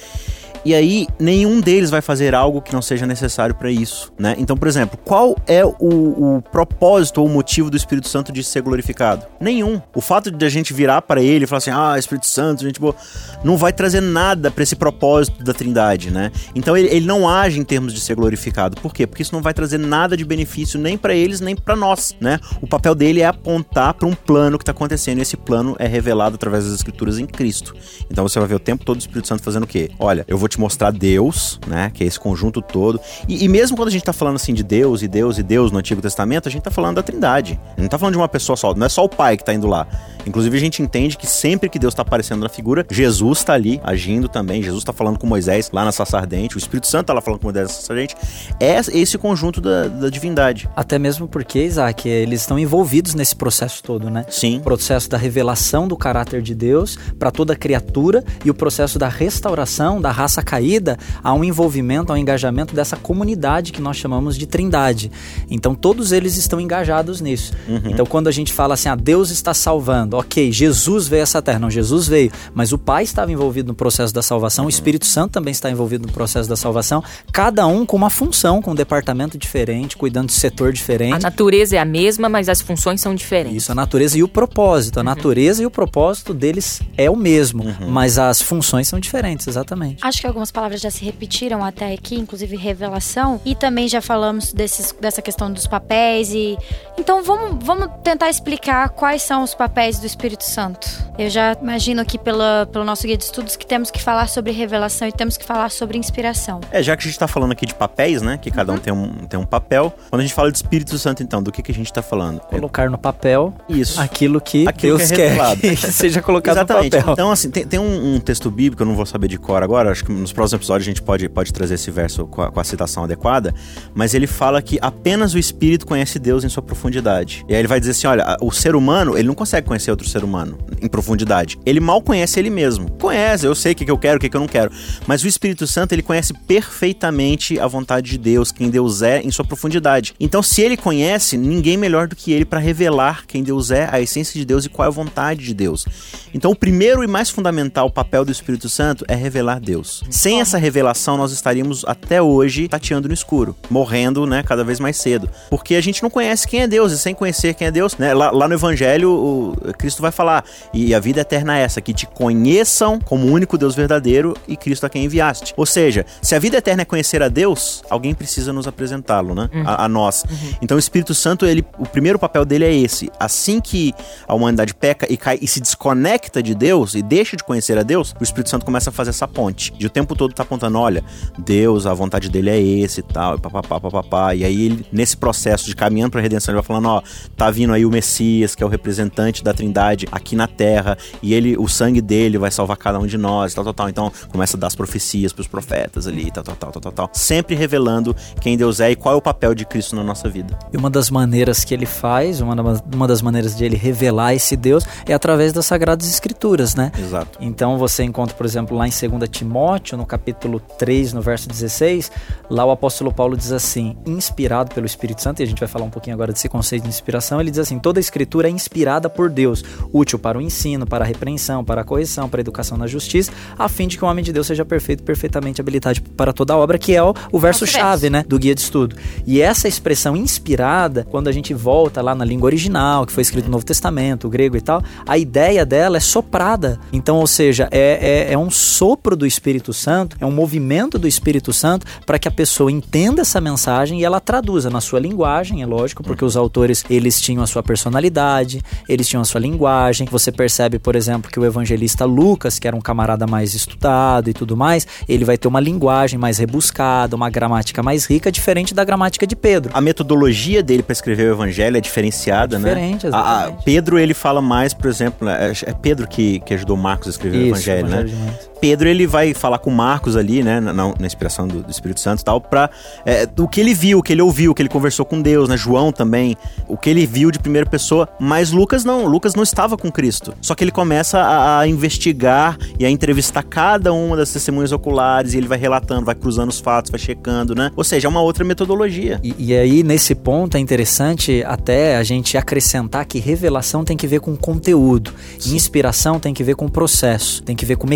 E 0.66 0.76
aí, 0.76 1.08
nenhum 1.18 1.62
deles 1.62 1.90
vai 1.90 2.02
fazer 2.02 2.36
algo 2.36 2.62
que 2.62 2.74
não 2.74 2.82
seja 2.82 3.06
necessário 3.06 3.56
para 3.56 3.72
isso, 3.72 4.12
né? 4.20 4.36
Então, 4.38 4.58
por 4.58 4.68
exemplo, 4.68 5.00
qual 5.06 5.36
é 5.48 5.64
o, 5.64 5.76
o, 5.80 6.44
propósito 6.52 7.22
ou 7.22 7.28
o 7.28 7.30
motivo 7.30 7.70
do 7.70 7.78
Espírito 7.78 8.08
Santo 8.10 8.32
de 8.32 8.44
ser 8.44 8.62
glorificado? 8.62 9.26
Nenhum. 9.40 9.82
O 9.96 10.02
fato 10.02 10.30
de 10.30 10.46
a 10.46 10.50
gente 10.50 10.74
virar 10.74 11.02
para 11.02 11.22
ele 11.22 11.46
e 11.46 11.48
falar 11.48 11.60
assim, 11.60 11.72
ah, 11.72 11.98
Espírito 11.98 12.28
Santo, 12.28 12.64
gente 12.64 12.80
boa, 12.80 12.96
não 13.44 13.56
vai 13.56 13.72
trazer 13.72 14.02
nada 14.02 14.52
para 14.52 14.64
esse 14.64 14.76
propósito 14.76 15.44
da 15.44 15.54
Trindade, 15.54 16.12
né? 16.12 16.32
Então, 16.54 16.76
ele, 16.76 16.90
ele 16.90 17.06
não 17.06 17.28
age 17.28 17.60
em 17.60 17.64
termos 17.64 17.94
de 17.94 18.02
ser 18.02 18.16
glorificado. 18.16 18.80
Por 18.82 18.94
quê? 18.94 19.08
Porque 19.08 19.22
isso 19.22 19.34
não 19.34 19.42
vai 19.42 19.54
trazer 19.54 19.78
nada 19.78 20.18
de 20.18 20.26
benefício 20.26 20.78
nem 20.78 20.98
para 20.98 21.14
eles, 21.14 21.40
nem 21.40 21.56
para 21.56 21.76
nós, 21.76 22.16
né? 22.20 22.38
O 22.62 22.68
papel 22.68 22.94
dele 22.94 23.22
é 23.22 23.26
apontar 23.26 23.94
para 23.94 24.08
um 24.08 24.14
plano 24.14 24.58
que 24.58 24.64
está 24.64 24.72
acontecendo 24.72 25.20
e 25.20 25.22
esse 25.22 25.38
plano 25.38 25.76
é 25.80 25.88
revelado 25.88 26.36
através 26.36 26.66
das 26.66 26.74
Escrituras 26.74 27.18
em 27.18 27.26
Cristo. 27.26 27.74
Então, 28.12 28.28
você 28.28 28.40
vai 28.40 28.48
ver 28.48 28.56
o 28.56 28.60
tempo 28.60 28.84
todo 28.84 28.98
o 28.98 29.00
Espírito 29.00 29.28
Santo 29.28 29.42
fazendo 29.42 29.64
o 29.64 29.68
quê? 29.68 29.90
Olha, 29.98 30.26
eu 30.28 30.38
vou 30.38 30.49
te 30.50 30.60
mostrar 30.60 30.92
Deus, 30.92 31.60
né? 31.68 31.92
Que 31.94 32.04
é 32.04 32.08
esse 32.08 32.20
conjunto 32.20 32.62
todo. 32.62 33.00
E, 33.28 33.46
e, 33.46 33.48
mesmo 33.48 33.78
quando 33.78 33.90
a 33.90 33.92
gente 33.92 34.04
tá 34.04 34.14
falando 34.14 34.36
assim 34.36 34.54
de 34.54 34.64
Deus 34.64 35.02
e 35.02 35.08
Deus 35.08 35.38
e 35.38 35.44
Deus 35.44 35.72
no 35.72 35.80
Antigo 35.80 36.02
Testamento, 36.02 36.50
a 36.50 36.52
gente 36.52 36.64
tá 36.64 36.72
falando 36.72 36.96
da 36.96 37.04
Trindade. 37.04 37.60
Não 37.78 37.88
tá 37.88 37.98
falando 37.98 38.14
de 38.14 38.20
uma 38.20 38.28
pessoa 38.28 38.56
só, 38.58 38.74
não 38.74 38.86
é 38.86 38.90
só 38.90 39.04
o 39.04 39.10
Pai 39.10 39.38
que 39.38 39.44
tá 39.44 39.54
indo 39.54 39.68
lá. 39.68 39.88
Inclusive 40.26 40.56
a 40.56 40.60
gente 40.60 40.82
entende 40.82 41.18
que 41.18 41.26
sempre 41.26 41.70
que 41.70 41.80
Deus 41.80 41.94
tá 41.94 42.02
aparecendo 42.02 42.42
na 42.42 42.50
figura, 42.50 42.86
Jesus 42.90 43.44
tá 43.44 43.54
ali 43.54 43.80
agindo 43.84 44.28
também. 44.28 44.62
Jesus 44.62 44.84
tá 44.84 44.94
falando 44.94 45.18
com 45.18 45.26
Moisés 45.26 45.70
lá 45.72 45.86
na 45.86 45.92
Saça 45.92 46.18
Ardente, 46.18 46.56
o 46.56 46.60
Espírito 46.60 46.88
Santo 46.88 47.08
tá 47.08 47.14
lá 47.14 47.22
falando 47.22 47.40
com 47.40 47.48
Moisés 47.48 47.68
na 47.68 47.74
Saça 47.74 47.94
Ardente. 47.94 48.16
É 48.60 48.80
esse 48.94 49.18
conjunto 49.18 49.62
da, 49.62 49.88
da 49.88 50.10
divindade. 50.10 50.70
Até 50.76 51.00
mesmo 51.00 51.28
porque, 51.28 51.64
Isaac, 51.64 52.08
eles 52.08 52.42
estão 52.42 52.60
envolvidos 52.60 53.14
nesse 53.16 53.36
processo 53.36 53.82
todo, 53.82 54.10
né? 54.10 54.26
Sim. 54.30 54.58
O 54.58 54.62
processo 54.62 55.10
da 55.10 55.18
revelação 55.18 55.88
do 55.88 55.98
caráter 55.98 56.42
de 56.42 56.54
Deus 56.54 56.98
para 57.18 57.32
toda 57.32 57.56
criatura 57.56 58.24
e 58.44 58.50
o 58.50 58.54
processo 58.54 59.00
da 59.00 59.08
restauração 59.08 60.02
da 60.02 60.12
raça 60.12 60.39
caída 60.42 60.90
vida 60.90 60.98
a 61.24 61.34
um 61.34 61.44
envolvimento, 61.44 62.12
ao 62.12 62.18
um 62.18 62.22
engajamento 62.22 62.74
dessa 62.74 62.96
comunidade 62.96 63.72
que 63.72 63.82
nós 63.82 63.98
chamamos 63.98 64.38
de 64.38 64.46
Trindade. 64.46 65.12
Então 65.50 65.76
todos 65.76 66.12
eles 66.12 66.38
estão 66.38 66.60
engajados 66.60 67.22
nisso. 67.22 67.54
Uhum. 67.68 67.82
Então 67.86 68.06
quando 68.06 68.28
a 68.28 68.32
gente 68.32 68.54
fala 68.54 68.74
assim, 68.74 68.90
ah, 68.90 68.96
Deus 68.96 69.30
está 69.30 69.54
salvando, 69.54 70.18
ok, 70.18 70.52
Jesus 70.52 71.08
veio 71.08 71.22
a 71.22 71.24
essa 71.24 71.42
terra, 71.42 71.60
não, 71.60 71.70
Jesus 71.70 72.08
veio, 72.08 72.32
mas 72.54 72.72
o 72.72 72.78
Pai 72.78 73.04
estava 73.04 73.32
envolvido 73.32 73.68
no 73.68 73.76
processo 73.76 74.14
da 74.14 74.22
salvação, 74.22 74.64
uhum. 74.64 74.68
o 74.68 74.70
Espírito 74.70 75.06
Santo 75.06 75.34
também 75.34 75.52
está 75.52 75.70
envolvido 75.70 76.08
no 76.08 76.14
processo 76.14 76.48
da 76.48 76.56
salvação, 76.56 77.04
cada 77.32 77.68
um 77.68 77.86
com 77.86 77.98
uma 77.98 78.10
função, 78.10 78.62
com 78.62 78.72
um 78.72 78.76
departamento 78.76 79.38
diferente, 79.38 79.98
cuidando 79.98 80.28
de 80.28 80.34
setor 80.34 80.72
diferente. 80.72 81.14
A 81.14 81.20
natureza 81.20 81.76
é 81.76 81.80
a 81.80 81.86
mesma, 81.86 82.30
mas 82.30 82.48
as 82.48 82.62
funções 82.62 83.02
são 83.02 83.14
diferentes. 83.14 83.64
Isso, 83.64 83.72
a 83.72 83.76
natureza 83.76 84.18
e 84.18 84.24
o 84.24 84.28
propósito. 84.28 84.98
A 84.98 85.02
uhum. 85.02 85.06
natureza 85.06 85.64
e 85.64 85.66
o 85.66 85.72
propósito 85.72 86.34
deles 86.34 86.82
é 86.98 87.10
o 87.10 87.16
mesmo, 87.16 87.64
uhum. 87.64 87.90
mas 87.90 88.18
as 88.18 88.42
funções 88.42 88.88
são 88.88 89.00
diferentes, 89.00 89.48
exatamente. 89.48 89.98
Acho 90.02 90.22
que 90.22 90.28
algumas 90.30 90.52
palavras 90.52 90.82
já 90.82 90.90
se 90.90 91.04
repetiram 91.04 91.64
até 91.64 91.94
aqui, 91.94 92.16
inclusive 92.16 92.56
revelação, 92.56 93.42
e 93.46 93.56
também 93.56 93.88
já 93.88 94.02
falamos 94.02 94.54
desses, 94.54 94.94
dessa 95.00 95.22
questão 95.22 95.52
dos 95.52 95.68
papéis 95.68 96.34
e 96.34 96.58
então 96.98 97.24
vamos, 97.24 97.64
vamos 97.64 97.90
tentar 98.04 98.30
explicar 98.30 98.90
quais 98.90 99.22
são 99.22 99.44
os 99.44 99.54
papéis 99.54 100.00
do 100.00 100.06
Espírito 100.06 100.44
Santo. 100.44 100.88
Eu 101.18 101.30
já 101.30 101.56
imagino 101.62 102.02
aqui 102.02 102.18
pela, 102.18 102.68
pelo 102.72 102.86
nosso 102.86 103.06
guia 103.06 103.18
de 103.18 103.24
estudos 103.24 103.56
que 103.56 103.66
temos 103.66 103.92
que 103.92 104.02
falar 104.02 104.28
sobre 104.28 104.52
revelação 104.52 105.08
e 105.08 105.12
temos 105.12 105.38
que 105.38 105.46
falar 105.46 105.70
sobre 105.70 105.98
inspiração. 105.98 106.62
É, 106.72 106.82
já 106.82 106.96
que 106.96 107.02
a 107.02 107.06
gente 107.06 107.14
está 107.14 107.28
falando 107.28 107.52
aqui 107.52 107.66
de 107.66 107.74
papéis, 107.74 108.22
né, 108.22 108.38
que 108.38 108.52
cada 108.52 108.72
uhum. 108.72 108.78
um 108.78 108.82
tem 108.82 108.94
um 108.94 109.10
tem 109.28 109.40
um 109.40 109.46
papel. 109.46 109.94
Quando 110.10 110.22
a 110.22 110.24
gente 110.24 110.34
fala 110.34 110.52
de 110.52 110.58
Espírito 110.58 110.98
Santo, 110.98 111.24
então, 111.24 111.42
do 111.42 111.52
que 111.52 111.62
que 111.62 111.72
a 111.72 111.76
gente 111.76 111.88
está 111.88 112.02
falando? 112.02 112.40
Colocar 112.42 112.90
no 112.90 112.98
papel 112.98 113.54
isso 113.68 114.00
aquilo 114.00 114.40
que 114.42 114.68
aquilo 114.68 114.98
Deus 114.98 115.12
que 115.12 115.22
é 115.22 115.36
quer 115.36 115.58
que 115.76 115.76
seja 115.76 116.22
colocado 116.22 116.58
Exatamente. 116.58 116.96
no 116.96 117.00
papel. 117.00 117.14
Então, 117.14 117.32
assim, 117.32 117.50
tem, 117.50 117.66
tem 117.66 117.80
um, 117.80 118.16
um 118.16 118.20
texto 118.20 118.50
bíblico, 118.50 118.84
eu 118.84 118.88
não 118.88 118.96
vou 118.96 119.06
saber 119.06 119.28
de 119.28 119.38
cor 119.38 119.64
agora, 119.64 119.92
acho 119.92 120.06
que 120.06 120.12
nos 120.20 120.32
próximos 120.32 120.62
episódios 120.62 120.88
a 120.88 120.92
gente 120.92 121.02
pode, 121.02 121.28
pode 121.30 121.54
trazer 121.54 121.76
esse 121.76 121.90
verso 121.90 122.28
com 122.28 122.42
a, 122.42 122.52
com 122.52 122.60
a, 122.60 122.64
citação 122.64 123.04
adequada, 123.04 123.54
mas 123.94 124.14
ele 124.14 124.28
fala 124.28 124.62
que 124.62 124.78
apenas 124.82 125.34
o 125.34 125.40
Espírito 125.40 125.86
conhece 125.86 126.20
Deus 126.20 126.44
em 126.44 126.50
sua 126.50 126.62
profundidade. 126.62 127.46
E 127.48 127.54
aí 127.54 127.60
ele 127.60 127.68
vai 127.68 127.80
dizer 127.80 127.92
assim: 127.92 128.08
olha, 128.08 128.38
o 128.42 128.52
ser 128.52 128.76
humano, 128.76 129.18
ele 129.18 129.28
não 129.28 129.36
consegue 129.36 129.68
conhecer 129.68 129.92
outro 129.92 130.08
ser 130.08 130.24
humano 130.24 130.58
em 130.82 130.88
profundidade. 130.88 131.58
Ele 131.66 131.80
mal 131.80 132.02
conhece 132.02 132.40
ele 132.40 132.50
mesmo. 132.50 132.92
Conhece, 132.92 133.46
eu 133.46 133.56
sei 133.56 133.72
o 133.72 133.76
que, 133.76 133.86
que 133.86 133.92
eu 133.92 133.98
quero, 133.98 134.18
o 134.18 134.20
que, 134.20 134.30
que 134.30 134.36
eu 134.36 134.42
não 134.42 134.48
quero. 134.48 134.72
Mas 135.08 135.24
o 135.24 135.28
Espírito 135.28 135.66
Santo, 135.66 135.94
ele 135.94 136.02
conhece 136.04 136.34
perfeitamente 136.34 137.60
a 137.60 137.68
vontade 137.68 138.12
de 138.12 138.18
Deus, 138.18 138.52
quem 138.52 138.70
Deus 138.70 139.02
é 139.02 139.22
em 139.22 139.32
sua 139.32 139.46
profundidade. 139.46 140.14
Então, 140.20 140.44
se 140.44 140.62
ele 140.62 140.78
conhece, 140.78 141.38
ninguém 141.38 141.78
melhor 141.78 142.08
do 142.08 142.16
que 142.16 142.32
ele 142.32 142.46
para 142.46 142.60
revelar 142.60 143.26
quem 143.26 143.44
Deus 143.44 143.72
é, 143.72 143.88
a 143.92 144.00
essência 144.00 144.40
de 144.40 144.46
Deus 144.46 144.66
e 144.66 144.70
qual 144.70 144.86
é 144.86 144.88
a 144.88 144.92
vontade 144.92 145.44
de 145.44 145.54
Deus. 145.54 145.86
Então, 146.34 146.52
o 146.52 146.56
primeiro 146.56 147.04
e 147.04 147.08
mais 147.08 147.30
fundamental 147.30 147.90
papel 147.90 148.26
do 148.26 148.32
Espírito 148.32 148.70
Santo 148.70 149.06
é 149.08 149.16
revelar 149.16 149.60
Deus. 149.60 150.04
Sem 150.10 150.42
essa 150.42 150.58
revelação, 150.58 151.18
nós 151.18 151.32
estaríamos 151.32 151.86
até 151.86 152.22
hoje 152.22 152.68
tateando 152.68 153.08
no 153.08 153.14
escuro, 153.14 153.56
morrendo, 153.70 154.26
né, 154.26 154.44
cada 154.44 154.64
vez 154.64 154.80
mais 154.80 154.98
cedo. 154.98 155.30
Porque 155.50 155.76
a 155.76 155.82
gente 155.82 156.02
não 156.02 156.10
conhece 156.10 156.48
quem 156.48 156.62
é 156.62 156.68
Deus, 156.68 156.92
e 156.92 156.98
sem 156.98 157.14
conhecer 157.14 157.54
quem 157.54 157.68
é 157.68 157.72
Deus, 157.72 157.96
né, 157.98 158.14
lá, 158.14 158.32
lá 158.32 158.48
no 158.48 158.54
Evangelho, 158.54 159.12
o 159.12 159.74
Cristo 159.78 160.02
vai 160.02 160.12
falar, 160.12 160.44
e 160.74 160.96
a 160.96 161.00
vida 161.00 161.22
eterna 161.22 161.58
é 161.58 161.62
essa, 161.62 161.80
que 161.80 161.94
te 161.94 162.08
conheçam 162.08 163.00
como 163.00 163.28
o 163.28 163.32
único 163.32 163.58
Deus 163.58 163.76
verdadeiro 163.76 164.36
e 164.48 164.58
Cristo 164.58 164.86
a 164.86 164.90
quem 164.90 165.06
enviaste. 165.06 165.54
Ou 165.56 165.66
seja, 165.66 166.06
se 166.22 166.34
a 166.34 166.40
vida 166.40 166.58
eterna 166.58 166.82
é 166.82 166.86
conhecer 166.86 167.22
a 167.22 167.28
Deus, 167.28 167.84
alguém 167.90 168.14
precisa 168.14 168.52
nos 168.52 168.68
apresentá-lo, 168.68 169.36
né, 169.36 169.50
uhum. 169.54 169.64
a, 169.66 169.86
a, 169.86 169.90
nós. 169.90 170.24
Uhum. 170.24 170.54
Então 170.62 170.76
o 170.76 170.80
Espírito 170.80 171.14
Santo, 171.14 171.46
ele, 171.46 171.64
o 171.78 171.86
primeiro 171.86 172.18
papel 172.18 172.46
dele 172.46 172.66
é 172.66 172.74
esse. 172.74 173.12
Assim 173.20 173.62
que 173.62 173.94
a 174.28 174.34
humanidade 174.34 174.74
peca 174.74 175.06
e 175.12 175.18
cai 175.18 175.38
e 175.42 175.48
se 175.48 175.60
desconecta 175.60 176.42
de 176.42 176.56
Deus 176.56 176.96
e 176.96 177.02
deixa 177.02 177.38
de 177.38 177.44
conhecer 177.44 177.78
a 177.78 177.84
Deus, 177.84 178.16
o 178.20 178.24
Espírito 178.24 178.50
Santo 178.50 178.66
começa 178.66 178.90
a 178.90 178.94
fazer 178.94 179.12
essa 179.12 179.28
ponte. 179.28 179.72
De 179.74 179.86
o 179.86 179.90
tempo 180.00 180.16
todo 180.16 180.34
tá 180.34 180.44
apontando 180.44 180.78
olha, 180.78 181.04
Deus, 181.38 181.86
a 181.86 181.94
vontade 181.94 182.30
dele 182.30 182.50
é 182.50 182.60
esse 182.60 183.02
e 183.02 183.04
tal, 183.04 183.36
e 183.36 183.40
papapá, 183.40 183.80
papapá. 183.80 184.34
E 184.34 184.46
aí 184.46 184.66
ele, 184.66 184.86
nesse 184.92 185.18
processo 185.18 185.66
de 185.66 185.76
caminhando 185.76 186.12
para 186.12 186.22
a 186.22 186.24
redenção, 186.24 186.54
ele 186.54 186.62
vai 186.62 186.66
falando, 186.66 186.88
ó, 186.88 187.02
tá 187.36 187.52
vindo 187.52 187.74
aí 187.74 187.86
o 187.86 187.90
Messias, 187.90 188.56
que 188.56 188.64
é 188.64 188.66
o 188.66 188.70
representante 188.70 189.44
da 189.44 189.54
Trindade 189.54 190.08
aqui 190.12 190.36
na 190.36 190.48
Terra, 190.48 190.98
e 191.22 191.34
ele, 191.34 191.58
o 191.58 191.68
sangue 191.68 192.02
dele 192.02 192.38
vai 192.38 192.52
salvar 192.52 192.78
cada 192.78 193.00
um 193.00 193.06
de 193.06 193.18
nós, 193.18 193.54
tal, 193.54 193.64
tal, 193.64 193.74
tal. 193.74 193.90
Então 193.90 194.12
começa 194.30 194.56
a 194.56 194.60
dar 194.60 194.68
as 194.68 194.76
profecias 194.76 195.34
para 195.34 195.42
os 195.42 195.48
profetas 195.48 196.08
ali, 196.08 196.32
tal, 196.32 196.44
tal, 196.44 196.56
tal, 196.56 196.72
tal, 196.72 196.82
tal, 196.82 196.92
tal. 196.92 197.10
Sempre 197.14 197.56
revelando 197.56 198.16
quem 198.42 198.58
Deus 198.58 198.80
é 198.80 198.92
e 198.92 198.96
qual 198.96 199.16
é 199.16 199.18
o 199.18 199.22
papel 199.22 199.54
de 199.54 199.66
Cristo 199.66 199.96
na 199.96 200.04
nossa 200.04 200.30
vida. 200.30 200.58
E 200.72 200.78
uma 200.78 200.90
das 200.90 201.10
maneiras 201.10 201.64
que 201.64 201.74
ele 201.74 201.86
faz, 201.86 202.42
uma, 202.42 202.56
uma 202.94 203.08
das 203.08 203.22
maneiras 203.22 203.56
de 203.56 203.66
ele 203.66 203.76
revelar 203.76 204.34
esse 204.34 204.56
Deus 204.56 204.86
é 205.06 205.14
através 205.14 205.52
das 205.52 205.66
Sagradas 205.66 206.10
Escrituras, 206.10 206.76
né? 206.76 206.92
Exato. 206.98 207.38
Então 207.42 207.78
você 207.78 208.04
encontra, 208.04 208.36
por 208.36 208.46
exemplo, 208.46 208.78
lá 208.78 208.88
em 208.88 208.92
2 208.92 209.30
Timóteo, 209.30 209.89
no 209.98 210.06
capítulo 210.06 210.60
3, 210.60 211.14
no 211.14 211.22
verso 211.22 211.48
16, 211.48 212.12
lá 212.50 212.66
o 212.66 212.72
apóstolo 212.72 213.14
Paulo 213.14 213.36
diz 213.36 213.52
assim, 213.52 213.98
inspirado 214.06 214.74
pelo 214.74 214.86
Espírito 214.86 215.22
Santo, 215.22 215.42
e 215.42 215.44
a 215.44 215.46
gente 215.46 215.60
vai 215.60 215.68
falar 215.68 215.86
um 215.86 215.90
pouquinho 215.90 216.16
agora 216.16 216.32
desse 216.32 216.50
conceito 216.50 216.84
de 216.84 216.90
inspiração, 216.90 217.40
ele 217.40 217.52
diz 217.52 217.60
assim: 217.60 217.80
toda 217.80 218.00
a 218.00 218.02
escritura 218.02 218.48
é 218.48 218.52
inspirada 218.52 219.10
por 219.10 219.30
Deus, 219.30 219.64
útil 219.92 220.20
para 220.20 220.38
o 220.38 220.42
ensino, 220.42 220.86
para 220.86 221.04
a 221.04 221.08
repreensão, 221.08 221.64
para 221.64 221.82
a 221.82 221.84
correção, 221.84 222.30
para 222.30 222.40
a 222.40 222.42
educação 222.42 222.78
na 222.78 222.88
justiça, 222.88 223.32
a 223.58 223.68
fim 223.68 223.88
de 223.88 223.98
que 223.98 224.04
o 224.04 224.08
homem 224.08 224.24
de 224.24 224.34
Deus 224.34 224.48
seja 224.48 224.66
perfeito, 224.66 225.04
perfeitamente 225.04 225.62
habilitado 225.62 226.02
para 226.16 226.34
toda 226.34 226.54
a 226.54 226.58
obra, 226.58 226.78
que 226.78 226.96
é 226.96 227.04
o, 227.04 227.14
o 227.32 227.40
verso-chave, 227.40 228.10
né, 228.10 228.24
do 228.28 228.38
guia 228.38 228.56
de 228.56 228.62
estudo. 228.62 228.96
E 229.26 229.42
essa 229.42 229.68
expressão 229.68 230.16
inspirada, 230.16 231.06
quando 231.10 231.28
a 231.28 231.32
gente 231.32 231.54
volta 231.54 232.02
lá 232.02 232.14
na 232.14 232.26
língua 232.26 232.48
original, 232.48 233.06
que 233.06 233.14
foi 233.14 233.22
escrito 233.22 233.46
no 233.46 233.52
Novo 233.52 233.66
Testamento, 233.66 234.28
o 234.28 234.30
grego 234.30 234.58
e 234.58 234.62
tal, 234.62 234.84
a 235.06 235.18
ideia 235.18 235.66
dela 235.66 235.98
é 235.98 236.00
soprada. 236.00 236.80
Então, 236.92 237.18
ou 237.18 237.28
seja, 237.28 237.68
é, 237.72 238.28
é, 238.30 238.34
é 238.34 238.38
um 238.38 238.50
sopro 238.50 239.16
do 239.16 239.26
Espírito 239.26 239.74
Santo, 239.80 240.18
é 240.20 240.26
um 240.26 240.32
movimento 240.32 241.00
do 241.00 241.08
Espírito 241.08 241.52
Santo 241.54 241.86
para 242.06 242.20
que 242.20 242.28
a 242.28 242.32
pessoa 242.32 242.72
entenda 242.72 243.22
essa 243.22 243.40
mensagem 243.40 244.00
e 244.00 244.04
ela 244.04 244.20
traduza 244.20 244.70
na 244.70 244.82
sua 244.82 245.00
linguagem, 245.00 245.62
é 245.62 245.66
lógico, 245.66 246.04
porque 246.04 246.24
os 246.24 246.36
autores 246.36 246.84
eles 246.90 247.20
tinham 247.22 247.44
a 247.44 247.48
sua 247.48 247.64
personalidade, 247.64 248.62
eles 248.88 249.08
tinham 249.08 249.22
a 249.22 249.26
sua 249.26 249.40
linguagem. 249.40 250.08
Você 250.12 250.32
percebe, 250.32 250.80
por 250.80 250.96
exemplo, 250.96 251.32
que 251.32 251.40
o 251.40 251.46
evangelista 251.46 252.06
Lucas, 252.06 252.60
que 252.60 252.68
era 252.68 252.76
um 252.76 252.82
camarada 252.82 253.26
mais 253.26 253.54
estudado 253.54 254.30
e 254.30 254.34
tudo 254.34 254.56
mais, 254.56 254.86
ele 255.08 255.26
vai 255.26 255.38
ter 255.38 255.48
uma 255.48 255.60
linguagem 255.60 256.20
mais 256.20 256.38
rebuscada, 256.38 257.16
uma 257.16 257.30
gramática 257.30 257.82
mais 257.82 258.06
rica, 258.06 258.32
diferente 258.32 258.74
da 258.74 258.84
gramática 258.84 259.26
de 259.26 259.36
Pedro. 259.36 259.72
A 259.74 259.82
metodologia 259.82 260.62
dele 260.62 260.84
para 260.84 260.94
escrever 260.94 261.30
o 261.30 261.34
evangelho 261.34 261.78
é 261.78 261.82
diferenciada, 261.82 262.56
é 262.56 262.60
diferente, 262.60 263.04
né? 263.04 263.10
Exatamente. 263.10 263.60
A, 263.60 263.64
Pedro 263.64 263.98
ele 263.98 264.14
fala 264.14 264.42
mais, 264.42 264.74
por 264.74 264.90
exemplo, 264.90 265.28
é, 265.30 265.52
é 265.66 265.74
Pedro 265.74 266.08
que, 266.08 266.40
que 266.42 266.54
ajudou 266.54 266.76
Marcos 266.76 267.08
a 267.08 267.12
escrever 267.12 267.38
Isso, 267.38 267.46
o 267.46 267.56
evangelho, 267.56 267.86
o 267.86 267.90
evangelho 267.90 268.18
né? 268.18 268.34
Pedro 268.60 268.88
ele 268.88 269.08
vai 269.08 269.34
falar 269.34 269.60
com 269.60 269.72
Marcos 269.72 270.16
ali, 270.16 270.44
né, 270.44 270.60
na, 270.60 270.74
na 270.74 271.06
inspiração 271.06 271.48
do, 271.48 271.64
do, 271.64 271.72
Espírito 271.72 272.00
Santo 272.00 272.22
e 272.22 272.26
tal, 272.26 272.42
pra 272.42 272.70
é, 273.06 273.28
o 273.38 273.48
que 273.48 273.60
ele 273.60 273.74
viu, 273.74 274.00
o 274.00 274.04
que 274.04 274.14
ele 274.14 274.22
ouviu, 274.22 274.52
o 274.52 274.56
que 274.56 274.62
ele 274.62 274.70
conversou 274.70 275.06
com 275.06 275.22
Deus, 275.22 275.48
né? 275.50 275.58
João 275.58 275.92
também, 275.92 276.36
o 276.68 276.78
que 276.78 276.90
ele 276.90 277.06
viu 277.06 277.32
de 277.32 277.40
primeira 277.40 277.70
pessoa. 277.70 278.08
Mas 278.20 278.52
Lucas 278.52 278.84
não, 278.84 279.06
Lucas 279.06 279.36
não 279.36 279.44
estava 279.44 279.78
com 279.78 279.92
Cristo. 279.92 280.34
Só 280.42 280.56
que 280.56 280.64
ele 280.64 280.72
começa 280.72 281.20
a, 281.20 281.60
a 281.60 281.68
investigar 281.68 282.58
e 282.78 282.86
a 282.86 282.90
entrevistar 282.90 283.44
cada 283.44 283.94
uma 283.94 284.16
das 284.16 284.32
testemunhas 284.32 284.72
oculares 284.72 285.34
e 285.34 285.38
ele 285.38 285.48
vai 285.48 285.58
relatando, 285.58 286.06
vai 286.06 286.16
cruzando 286.16 286.50
os 286.50 286.60
fatos, 286.60 286.92
vai 286.92 287.00
checando, 287.00 287.56
né? 287.56 287.72
Ou 287.76 287.84
seja, 287.84 288.08
é 288.08 288.10
uma 288.10 288.22
outra 288.22 288.44
metodologia. 288.44 289.20
E, 289.24 289.36
e 289.38 289.54
aí, 289.56 289.84
nesse 289.84 290.16
ponto, 290.16 290.58
é 290.58 290.60
interessante 290.60 291.44
até 291.46 291.98
a 291.98 292.04
gente 292.04 292.38
acrescentar 292.38 293.06
que 293.06 293.20
revelação 293.20 293.84
tem 293.84 293.98
que 293.98 294.08
ver 294.08 294.20
com 294.20 294.36
conteúdo, 294.36 295.14
inspiração 295.46 296.20
tem 296.20 296.34
que 296.34 296.44
ver 296.44 296.56
com 296.56 296.68
processo, 296.68 297.42
tem 297.44 297.56
que 297.56 297.66
ver 297.66 297.78
com 297.78 297.86
o 297.86 297.90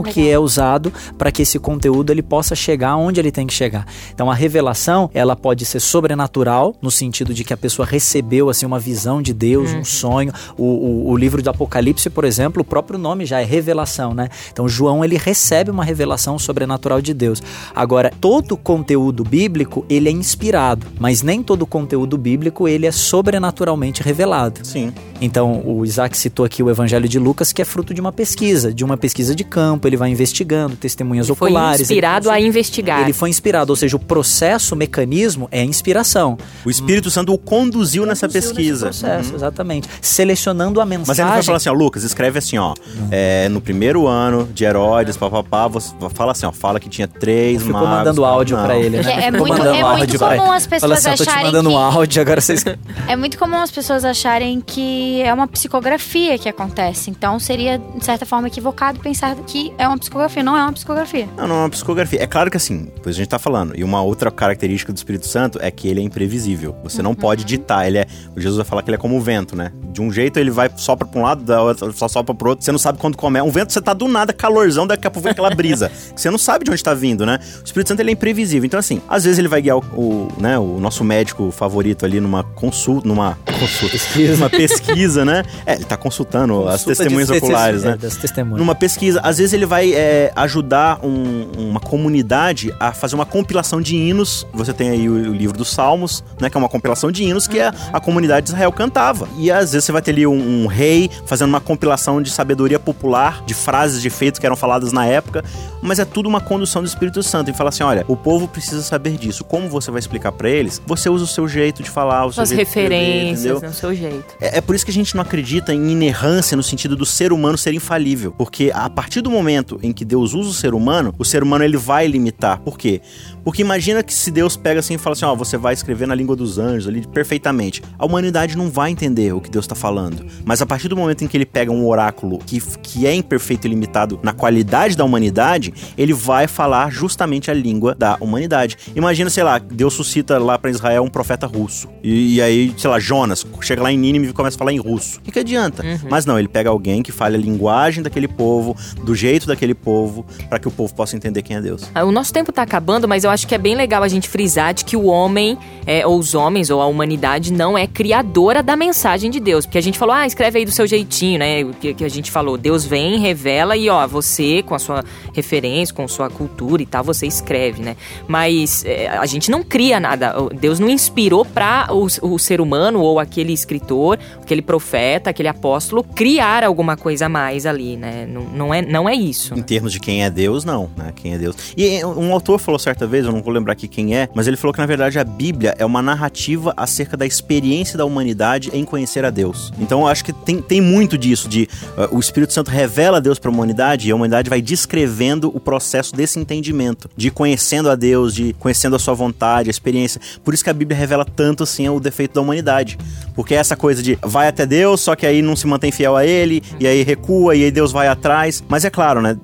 mecanismo 0.00 0.02
Legal. 0.02 0.12
que 0.12 0.30
é 0.30 0.38
usado 0.38 0.92
para 1.16 1.30
que 1.30 1.42
esse 1.42 1.58
conteúdo 1.58 2.10
ele 2.10 2.22
possa 2.22 2.54
chegar 2.54 2.96
onde 2.96 3.20
ele 3.20 3.30
tem 3.30 3.46
que 3.46 3.54
chegar. 3.54 3.86
Então, 4.12 4.30
a 4.30 4.34
revelação, 4.34 5.10
ela 5.14 5.36
pode 5.36 5.64
ser 5.64 5.80
sobrenatural, 5.80 6.74
no 6.80 6.90
sentido 6.90 7.32
de 7.32 7.44
que 7.44 7.52
a 7.52 7.56
pessoa 7.56 7.86
recebeu 7.86 8.48
assim 8.48 8.66
uma 8.66 8.78
visão 8.78 9.22
de 9.22 9.32
Deus, 9.32 9.72
um 9.72 9.84
sonho. 9.84 10.32
O, 10.56 10.64
o, 10.64 11.10
o 11.10 11.16
livro 11.16 11.42
do 11.42 11.50
Apocalipse, 11.50 12.10
por 12.10 12.24
exemplo, 12.24 12.62
o 12.62 12.64
próprio 12.64 12.98
nome 12.98 13.24
já 13.26 13.40
é 13.40 13.44
revelação, 13.44 14.14
né? 14.14 14.28
Então, 14.52 14.68
João, 14.68 15.04
ele 15.04 15.16
recebe 15.16 15.70
uma 15.70 15.84
revelação 15.84 16.38
sobrenatural 16.38 17.00
de 17.00 17.14
Deus. 17.14 17.42
Agora, 17.74 18.12
todo 18.20 18.56
conteúdo 18.56 19.24
bíblico, 19.24 19.84
ele 19.88 20.08
é 20.08 20.12
inspirado, 20.12 20.86
mas 20.98 21.22
nem 21.22 21.42
todo 21.42 21.66
conteúdo 21.66 22.16
bíblico, 22.16 22.68
ele 22.68 22.86
é 22.86 22.92
sobrenaturalmente 22.92 24.02
revelado. 24.02 24.64
Sim. 24.64 24.92
Então, 25.20 25.62
o 25.66 25.84
Isaac 25.84 26.16
citou 26.16 26.44
aqui 26.44 26.62
o 26.62 26.70
Evangelho 26.70 27.08
de 27.08 27.18
Lucas, 27.18 27.52
que 27.52 27.60
é 27.60 27.64
fruto 27.64 27.92
de 27.92 28.00
uma 28.00 28.12
pesquisa, 28.12 28.72
de 28.72 28.84
uma 28.84 28.96
pesquisa 28.96 29.34
de 29.34 29.44
campo, 29.44 29.86
ele 29.90 29.96
vai 29.96 30.10
investigando, 30.10 30.76
testemunhas 30.76 31.26
ele 31.26 31.32
oculares. 31.32 31.78
Foi 31.78 31.84
inspirado 31.84 32.30
a 32.30 32.40
investigar. 32.40 33.02
Ele 33.02 33.12
foi 33.12 33.28
inspirado, 33.28 33.70
ou 33.72 33.76
seja, 33.76 33.96
o 33.96 34.00
processo, 34.00 34.74
o 34.74 34.78
mecanismo 34.78 35.48
é 35.50 35.62
inspiração. 35.62 36.38
O 36.64 36.70
Espírito 36.70 37.10
Santo 37.10 37.32
o 37.32 37.38
conduziu, 37.38 38.06
nessa 38.06 38.28
pesquisa. 38.28 38.86
Nesse 38.86 39.00
processo, 39.00 39.30
uhum. 39.30 39.36
exatamente. 39.36 39.88
Selecionando 40.00 40.80
a 40.80 40.86
mensagem. 40.86 41.08
Mas 41.08 41.18
ele 41.18 41.28
vai 41.28 41.42
falar 41.42 41.56
assim, 41.56 41.68
ó, 41.68 41.72
Lucas, 41.72 42.04
escreve 42.04 42.38
assim, 42.38 42.58
ó, 42.58 42.70
uhum. 42.70 43.08
é, 43.10 43.48
no 43.48 43.60
primeiro 43.60 44.06
ano 44.06 44.48
de 44.52 44.64
Herodes, 44.64 45.16
papapá, 45.16 45.68
você 45.68 45.92
fala 46.14 46.32
assim, 46.32 46.46
ó, 46.46 46.52
fala 46.52 46.78
que 46.78 46.88
tinha 46.88 47.08
três 47.08 47.62
Ficou 47.62 47.74
magos. 47.74 47.88
mandando 47.90 48.24
áudio 48.24 48.56
para 48.56 48.78
ele, 48.78 49.02
né? 49.02 49.24
É, 49.24 49.26
é 49.26 49.30
muito, 49.30 49.62
é 49.62 49.96
muito 49.96 50.18
comum 50.18 50.52
as 50.52 50.66
pessoas 50.66 50.92
assim, 50.92 51.10
acharem 51.10 51.40
te 51.40 51.46
mandando 51.46 51.68
que... 51.68 51.74
um 51.74 51.78
áudio, 51.78 52.22
agora 52.22 52.40
vocês... 52.40 52.64
É 53.08 53.16
muito 53.16 53.38
comum 53.38 53.56
as 53.56 53.70
pessoas 53.70 54.04
acharem 54.04 54.60
que 54.60 55.22
é 55.22 55.32
uma 55.32 55.46
psicografia 55.46 56.38
que 56.38 56.48
acontece. 56.48 57.10
Então 57.10 57.38
seria, 57.38 57.78
de 57.78 58.04
certa 58.04 58.24
forma, 58.26 58.48
equivocado 58.48 59.00
pensar 59.00 59.34
que 59.46 59.72
é 59.80 59.88
uma 59.88 59.96
psicografia. 59.96 60.42
Não 60.42 60.56
é 60.56 60.62
uma 60.62 60.72
psicografia. 60.72 61.28
Não, 61.38 61.48
não 61.48 61.56
é 61.56 61.58
uma 61.60 61.70
psicografia. 61.70 62.22
É 62.22 62.26
claro 62.26 62.50
que 62.50 62.56
assim, 62.58 62.88
pois 63.02 63.16
a 63.16 63.18
gente 63.18 63.28
tá 63.28 63.38
falando. 63.38 63.72
E 63.74 63.82
uma 63.82 64.02
outra 64.02 64.30
característica 64.30 64.92
do 64.92 64.96
Espírito 64.96 65.26
Santo 65.26 65.58
é 65.62 65.70
que 65.70 65.88
ele 65.88 66.00
é 66.00 66.02
imprevisível. 66.02 66.76
Você 66.84 67.00
não 67.00 67.12
uhum. 67.12 67.16
pode 67.16 67.44
ditar. 67.44 67.86
Ele 67.86 67.96
é. 67.96 68.06
O 68.36 68.40
Jesus 68.40 68.58
vai 68.58 68.66
falar 68.66 68.82
que 68.82 68.90
ele 68.90 68.96
é 68.96 68.98
como 68.98 69.16
o 69.16 69.20
vento, 69.20 69.56
né? 69.56 69.72
De 69.90 70.02
um 70.02 70.12
jeito 70.12 70.38
ele 70.38 70.50
vai 70.50 70.70
sopra 70.76 71.06
pra 71.06 71.18
um 71.18 71.22
lado, 71.24 71.42
da 71.42 71.62
outra, 71.62 71.90
só 71.92 72.08
sopra 72.08 72.34
pro 72.34 72.50
outro. 72.50 72.62
Você 72.62 72.70
não 72.70 72.78
sabe 72.78 72.98
quando 72.98 73.16
começa. 73.16 73.44
Um 73.44 73.50
vento, 73.50 73.72
você 73.72 73.80
tá 73.80 73.94
do 73.94 74.06
nada, 74.06 74.34
calorzão, 74.34 74.86
daqui 74.86 75.06
a 75.06 75.10
pouco 75.10 75.24
vem 75.24 75.32
aquela 75.32 75.48
brisa. 75.50 75.90
que 76.14 76.20
você 76.20 76.30
não 76.30 76.38
sabe 76.38 76.66
de 76.66 76.70
onde 76.70 76.84
tá 76.84 76.92
vindo, 76.92 77.24
né? 77.24 77.40
O 77.62 77.64
Espírito 77.64 77.88
Santo 77.88 78.00
ele 78.00 78.10
é 78.10 78.12
imprevisível. 78.12 78.66
Então, 78.66 78.78
assim, 78.78 79.00
às 79.08 79.24
vezes 79.24 79.38
ele 79.38 79.48
vai 79.48 79.62
guiar 79.62 79.78
o, 79.78 79.80
o 79.94 80.28
né, 80.38 80.58
o 80.58 80.78
nosso 80.78 81.02
médico 81.02 81.50
favorito 81.50 82.04
ali 82.04 82.20
numa 82.20 82.44
consulta, 82.44 83.08
numa 83.08 83.38
consulta, 83.58 83.92
pesquisa. 83.92 84.32
numa 84.34 84.50
pesquisa, 84.50 85.24
né? 85.24 85.42
É, 85.64 85.74
ele 85.74 85.84
tá 85.84 85.96
consultando 85.96 86.52
Consulta 86.54 86.74
as 86.74 86.84
testemunhas 86.84 87.30
oculares, 87.30 87.82
né? 87.82 87.96
Das 87.96 88.16
testemunhas. 88.16 88.58
Numa 88.58 88.74
pesquisa. 88.74 89.20
Às 89.22 89.38
vezes 89.38 89.54
ele 89.54 89.69
vai 89.70 89.94
é, 89.94 90.32
ajudar 90.34 90.98
um, 91.00 91.46
uma 91.56 91.78
comunidade 91.78 92.74
a 92.80 92.92
fazer 92.92 93.14
uma 93.14 93.24
compilação 93.24 93.80
de 93.80 93.94
hinos. 93.94 94.44
Você 94.52 94.72
tem 94.72 94.90
aí 94.90 95.08
o, 95.08 95.12
o, 95.12 95.32
livro 95.32 95.56
dos 95.56 95.70
Salmos, 95.70 96.24
né? 96.40 96.50
Que 96.50 96.56
é 96.56 96.58
uma 96.58 96.68
compilação 96.68 97.12
de 97.12 97.22
hinos 97.22 97.46
que 97.46 97.60
a, 97.60 97.72
a 97.92 98.00
comunidade 98.00 98.46
de 98.46 98.52
Israel 98.52 98.72
cantava. 98.72 99.28
E 99.38 99.48
às 99.48 99.70
vezes 99.70 99.84
você 99.84 99.92
vai 99.92 100.02
ter 100.02 100.10
ali 100.10 100.26
um, 100.26 100.64
um 100.64 100.66
rei 100.66 101.08
fazendo 101.24 101.50
uma 101.50 101.60
compilação 101.60 102.20
de 102.20 102.30
sabedoria 102.32 102.80
popular, 102.80 103.44
de 103.46 103.54
frases 103.54 104.02
de 104.02 104.08
efeito 104.08 104.40
que 104.40 104.46
eram 104.46 104.56
faladas 104.56 104.90
na 104.92 105.06
época. 105.06 105.44
Mas 105.80 106.00
é 106.00 106.04
tudo 106.04 106.28
uma 106.28 106.40
condução 106.40 106.82
do 106.82 106.88
Espírito 106.88 107.22
Santo. 107.22 107.48
E 107.48 107.54
fala 107.54 107.68
assim: 107.68 107.84
olha, 107.84 108.04
o 108.08 108.16
povo 108.16 108.48
precisa 108.48 108.82
saber 108.82 109.16
disso. 109.16 109.44
Como 109.44 109.68
você 109.68 109.92
vai 109.92 110.00
explicar 110.00 110.32
para 110.32 110.50
eles? 110.50 110.82
Você 110.84 111.08
usa 111.08 111.24
o 111.24 111.28
seu 111.28 111.46
jeito 111.46 111.80
de 111.80 111.90
falar, 111.90 112.26
o 112.26 112.32
seu 112.32 112.42
As 112.42 112.50
referências, 112.50 113.44
escrever, 113.44 113.68
no 113.68 113.72
seu 113.72 113.94
jeito. 113.94 114.34
É, 114.40 114.58
é 114.58 114.60
por 114.60 114.74
isso 114.74 114.84
que 114.84 114.90
a 114.90 114.94
gente 114.94 115.14
não 115.14 115.22
acredita 115.22 115.72
em 115.72 115.92
inerrância 115.92 116.56
no 116.56 116.62
sentido 116.62 116.96
do 116.96 117.06
ser 117.06 117.32
humano 117.32 117.56
ser 117.56 117.72
infalível. 117.72 118.34
Porque 118.36 118.72
a 118.74 118.90
partir 118.90 119.20
do 119.20 119.30
momento 119.30 119.59
em 119.82 119.92
que 119.92 120.04
Deus 120.04 120.34
usa 120.34 120.50
o 120.50 120.54
ser 120.54 120.74
humano, 120.74 121.14
o 121.18 121.24
ser 121.24 121.42
humano 121.42 121.64
ele 121.64 121.76
vai 121.76 122.06
limitar. 122.06 122.60
Por 122.60 122.78
quê? 122.78 123.00
Porque 123.44 123.62
imagina 123.62 124.02
que 124.02 124.12
se 124.12 124.30
Deus 124.30 124.56
pega 124.56 124.80
assim 124.80 124.94
e 124.94 124.98
fala 124.98 125.14
assim, 125.14 125.24
ó, 125.24 125.34
você 125.34 125.56
vai 125.56 125.74
escrever 125.74 126.06
na 126.06 126.14
língua 126.14 126.36
dos 126.36 126.58
anjos 126.58 126.88
ali 126.88 127.06
perfeitamente. 127.06 127.82
A 127.98 128.04
humanidade 128.04 128.56
não 128.56 128.70
vai 128.70 128.90
entender 128.90 129.32
o 129.32 129.40
que 129.40 129.50
Deus 129.50 129.64
está 129.64 129.74
falando. 129.74 130.24
Mas 130.44 130.60
a 130.62 130.66
partir 130.66 130.88
do 130.88 130.96
momento 130.96 131.24
em 131.24 131.28
que 131.28 131.36
ele 131.36 131.46
pega 131.46 131.70
um 131.70 131.86
oráculo 131.86 132.38
que, 132.38 132.60
que 132.78 133.06
é 133.06 133.14
imperfeito 133.14 133.66
e 133.66 133.70
limitado 133.70 134.18
na 134.22 134.32
qualidade 134.32 134.96
da 134.96 135.04
humanidade, 135.04 135.72
ele 135.96 136.12
vai 136.12 136.46
falar 136.46 136.90
justamente 136.90 137.50
a 137.50 137.54
língua 137.54 137.94
da 137.94 138.16
humanidade. 138.20 138.76
Imagina, 138.94 139.30
sei 139.30 139.42
lá, 139.42 139.58
Deus 139.58 139.94
suscita 139.94 140.38
lá 140.38 140.58
para 140.58 140.70
Israel 140.70 141.02
um 141.02 141.08
profeta 141.08 141.46
russo. 141.46 141.88
E, 142.02 142.36
e, 142.36 142.42
aí, 142.42 142.74
sei 142.76 142.90
lá, 142.90 142.98
Jonas 142.98 143.46
chega 143.60 143.82
lá 143.82 143.92
em 143.92 143.98
Nínive 143.98 144.28
e 144.28 144.32
começa 144.32 144.56
a 144.56 144.58
falar 144.58 144.72
em 144.72 144.78
russo. 144.78 145.18
O 145.18 145.22
que, 145.22 145.32
que 145.32 145.38
adianta? 145.38 145.82
Uhum. 145.82 146.08
Mas 146.10 146.24
não, 146.26 146.38
ele 146.38 146.48
pega 146.48 146.70
alguém 146.70 147.02
que 147.02 147.12
fale 147.12 147.36
a 147.36 147.38
linguagem 147.38 148.02
daquele 148.02 148.28
povo, 148.28 148.76
do 149.04 149.14
jeito 149.14 149.46
daquele 149.46 149.74
povo, 149.74 150.24
para 150.48 150.58
que 150.58 150.68
o 150.68 150.70
povo 150.70 150.94
possa 150.94 151.16
entender 151.16 151.42
quem 151.42 151.56
é 151.56 151.60
Deus. 151.60 151.90
Ah, 151.94 152.04
o 152.04 152.12
nosso 152.12 152.32
tempo 152.32 152.52
tá 152.52 152.62
acabando, 152.62 153.06
mas 153.08 153.24
eu 153.24 153.30
acho 153.30 153.39
que 153.46 153.54
é 153.54 153.58
bem 153.58 153.74
legal 153.74 154.02
a 154.02 154.08
gente 154.08 154.28
frisar 154.28 154.74
de 154.74 154.84
que 154.84 154.96
o 154.96 155.06
homem, 155.06 155.56
é, 155.86 156.06
ou 156.06 156.18
os 156.18 156.34
homens, 156.34 156.70
ou 156.70 156.80
a 156.80 156.86
humanidade, 156.86 157.52
não 157.52 157.76
é 157.76 157.86
criadora 157.86 158.62
da 158.62 158.76
mensagem 158.76 159.30
de 159.30 159.40
Deus. 159.40 159.66
Porque 159.66 159.78
a 159.78 159.82
gente 159.82 159.98
falou, 159.98 160.14
ah, 160.14 160.26
escreve 160.26 160.58
aí 160.58 160.64
do 160.64 160.70
seu 160.70 160.86
jeitinho, 160.86 161.38
né? 161.38 161.62
O 161.62 161.72
que, 161.74 161.94
que 161.94 162.04
a 162.04 162.08
gente 162.08 162.30
falou, 162.30 162.56
Deus 162.56 162.84
vem, 162.84 163.18
revela 163.18 163.76
e, 163.76 163.88
ó, 163.88 164.06
você, 164.06 164.62
com 164.62 164.74
a 164.74 164.78
sua 164.78 165.04
referência, 165.34 165.94
com 165.94 166.06
sua 166.08 166.28
cultura 166.28 166.82
e 166.82 166.86
tal, 166.86 167.04
você 167.04 167.26
escreve, 167.26 167.82
né? 167.82 167.96
Mas 168.26 168.84
é, 168.84 169.08
a 169.08 169.26
gente 169.26 169.50
não 169.50 169.62
cria 169.62 169.98
nada. 169.98 170.34
Deus 170.58 170.78
não 170.78 170.88
inspirou 170.88 171.44
para 171.44 171.88
o, 171.90 172.06
o 172.22 172.38
ser 172.38 172.60
humano 172.60 173.00
ou 173.00 173.18
aquele 173.18 173.52
escritor, 173.52 174.18
aquele 174.42 174.62
profeta, 174.62 175.30
aquele 175.30 175.48
apóstolo 175.48 176.02
criar 176.02 176.64
alguma 176.64 176.96
coisa 176.96 177.26
a 177.26 177.28
mais 177.28 177.66
ali, 177.66 177.96
né? 177.96 178.26
Não, 178.26 178.42
não, 178.42 178.74
é, 178.74 178.82
não 178.82 179.08
é 179.08 179.14
isso. 179.14 179.54
Em 179.54 179.62
termos 179.62 179.92
de 179.92 180.00
quem 180.00 180.24
é 180.24 180.30
Deus, 180.30 180.64
não, 180.64 180.90
né? 180.96 181.12
Quem 181.14 181.34
é 181.34 181.38
Deus. 181.38 181.56
E 181.76 182.04
um 182.04 182.32
autor 182.32 182.58
falou 182.58 182.78
certa 182.78 183.06
vez, 183.06 183.19
eu 183.26 183.32
não 183.32 183.42
vou 183.42 183.52
lembrar 183.52 183.72
aqui 183.72 183.88
quem 183.88 184.16
é, 184.16 184.28
mas 184.34 184.46
ele 184.46 184.56
falou 184.56 184.72
que 184.72 184.80
na 184.80 184.86
verdade 184.86 185.18
a 185.18 185.24
Bíblia 185.24 185.74
é 185.78 185.84
uma 185.84 186.02
narrativa 186.02 186.72
acerca 186.76 187.16
da 187.16 187.26
experiência 187.26 187.96
da 187.96 188.04
humanidade 188.04 188.70
em 188.72 188.84
conhecer 188.84 189.24
a 189.24 189.30
Deus. 189.30 189.72
Então 189.78 190.00
eu 190.00 190.06
acho 190.06 190.24
que 190.24 190.32
tem, 190.32 190.60
tem 190.60 190.80
muito 190.80 191.16
disso, 191.16 191.48
de 191.48 191.68
uh, 191.96 192.14
o 192.14 192.20
Espírito 192.20 192.52
Santo 192.52 192.70
revela 192.70 193.20
Deus 193.20 193.38
para 193.38 193.50
a 193.50 193.52
humanidade 193.52 194.08
e 194.08 194.12
a 194.12 194.14
humanidade 194.14 194.48
vai 194.48 194.62
descrevendo 194.62 195.50
o 195.54 195.60
processo 195.60 196.14
desse 196.14 196.38
entendimento, 196.38 197.08
de 197.16 197.30
conhecendo 197.30 197.90
a 197.90 197.94
Deus, 197.94 198.34
de 198.34 198.54
conhecendo 198.58 198.96
a 198.96 198.98
sua 198.98 199.14
vontade, 199.14 199.68
a 199.68 199.72
experiência. 199.72 200.20
Por 200.44 200.54
isso 200.54 200.64
que 200.64 200.70
a 200.70 200.74
Bíblia 200.74 200.96
revela 200.96 201.24
tanto 201.24 201.62
assim 201.62 201.88
o 201.88 202.00
defeito 202.00 202.34
da 202.34 202.40
humanidade. 202.40 202.98
Porque 203.34 203.54
é 203.54 203.58
essa 203.58 203.76
coisa 203.76 204.02
de 204.02 204.18
vai 204.22 204.48
até 204.48 204.66
Deus, 204.66 205.00
só 205.00 205.14
que 205.14 205.26
aí 205.26 205.42
não 205.42 205.56
se 205.56 205.66
mantém 205.66 205.90
fiel 205.90 206.16
a 206.16 206.26
ele, 206.26 206.62
e 206.78 206.86
aí 206.86 207.02
recua, 207.02 207.54
e 207.54 207.64
aí 207.64 207.70
Deus 207.70 207.92
vai 207.92 208.08
atrás. 208.08 208.62
Mas 208.68 208.84
é 208.84 208.90
claro, 208.90 209.20
né? 209.20 209.36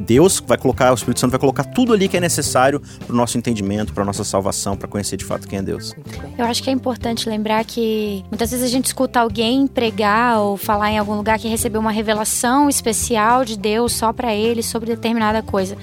Deus 0.00 0.42
vai 0.46 0.58
colocar, 0.58 0.90
o 0.92 0.94
Espírito 0.94 1.20
Santo 1.20 1.30
vai 1.30 1.40
colocar 1.40 1.64
tudo 1.64 1.92
ali 1.92 2.08
que 2.08 2.16
é 2.16 2.20
necessário 2.20 2.80
para 2.80 3.12
o 3.12 3.16
nosso 3.16 3.36
entendimento, 3.38 3.92
para 3.92 4.04
nossa 4.04 4.24
salvação, 4.24 4.76
para 4.76 4.88
conhecer 4.88 5.16
de 5.16 5.24
fato 5.24 5.48
quem 5.48 5.58
é 5.58 5.62
Deus. 5.62 5.94
Eu 6.36 6.44
acho 6.46 6.62
que 6.62 6.70
é 6.70 6.72
importante 6.72 7.28
lembrar 7.28 7.64
que 7.64 8.24
muitas 8.30 8.50
vezes 8.50 8.64
a 8.64 8.68
gente 8.68 8.86
escuta 8.86 9.20
alguém 9.20 9.66
pregar 9.66 10.38
ou 10.38 10.56
falar 10.56 10.90
em 10.90 10.98
algum 10.98 11.14
lugar 11.14 11.38
que 11.38 11.48
recebeu 11.48 11.80
uma 11.80 11.92
revelação 11.92 12.68
especial 12.68 13.44
de 13.44 13.58
Deus 13.58 13.92
só 13.92 14.12
para 14.12 14.34
ele 14.34 14.62
sobre 14.62 14.86
determinada 14.86 15.42
coisa 15.42 15.76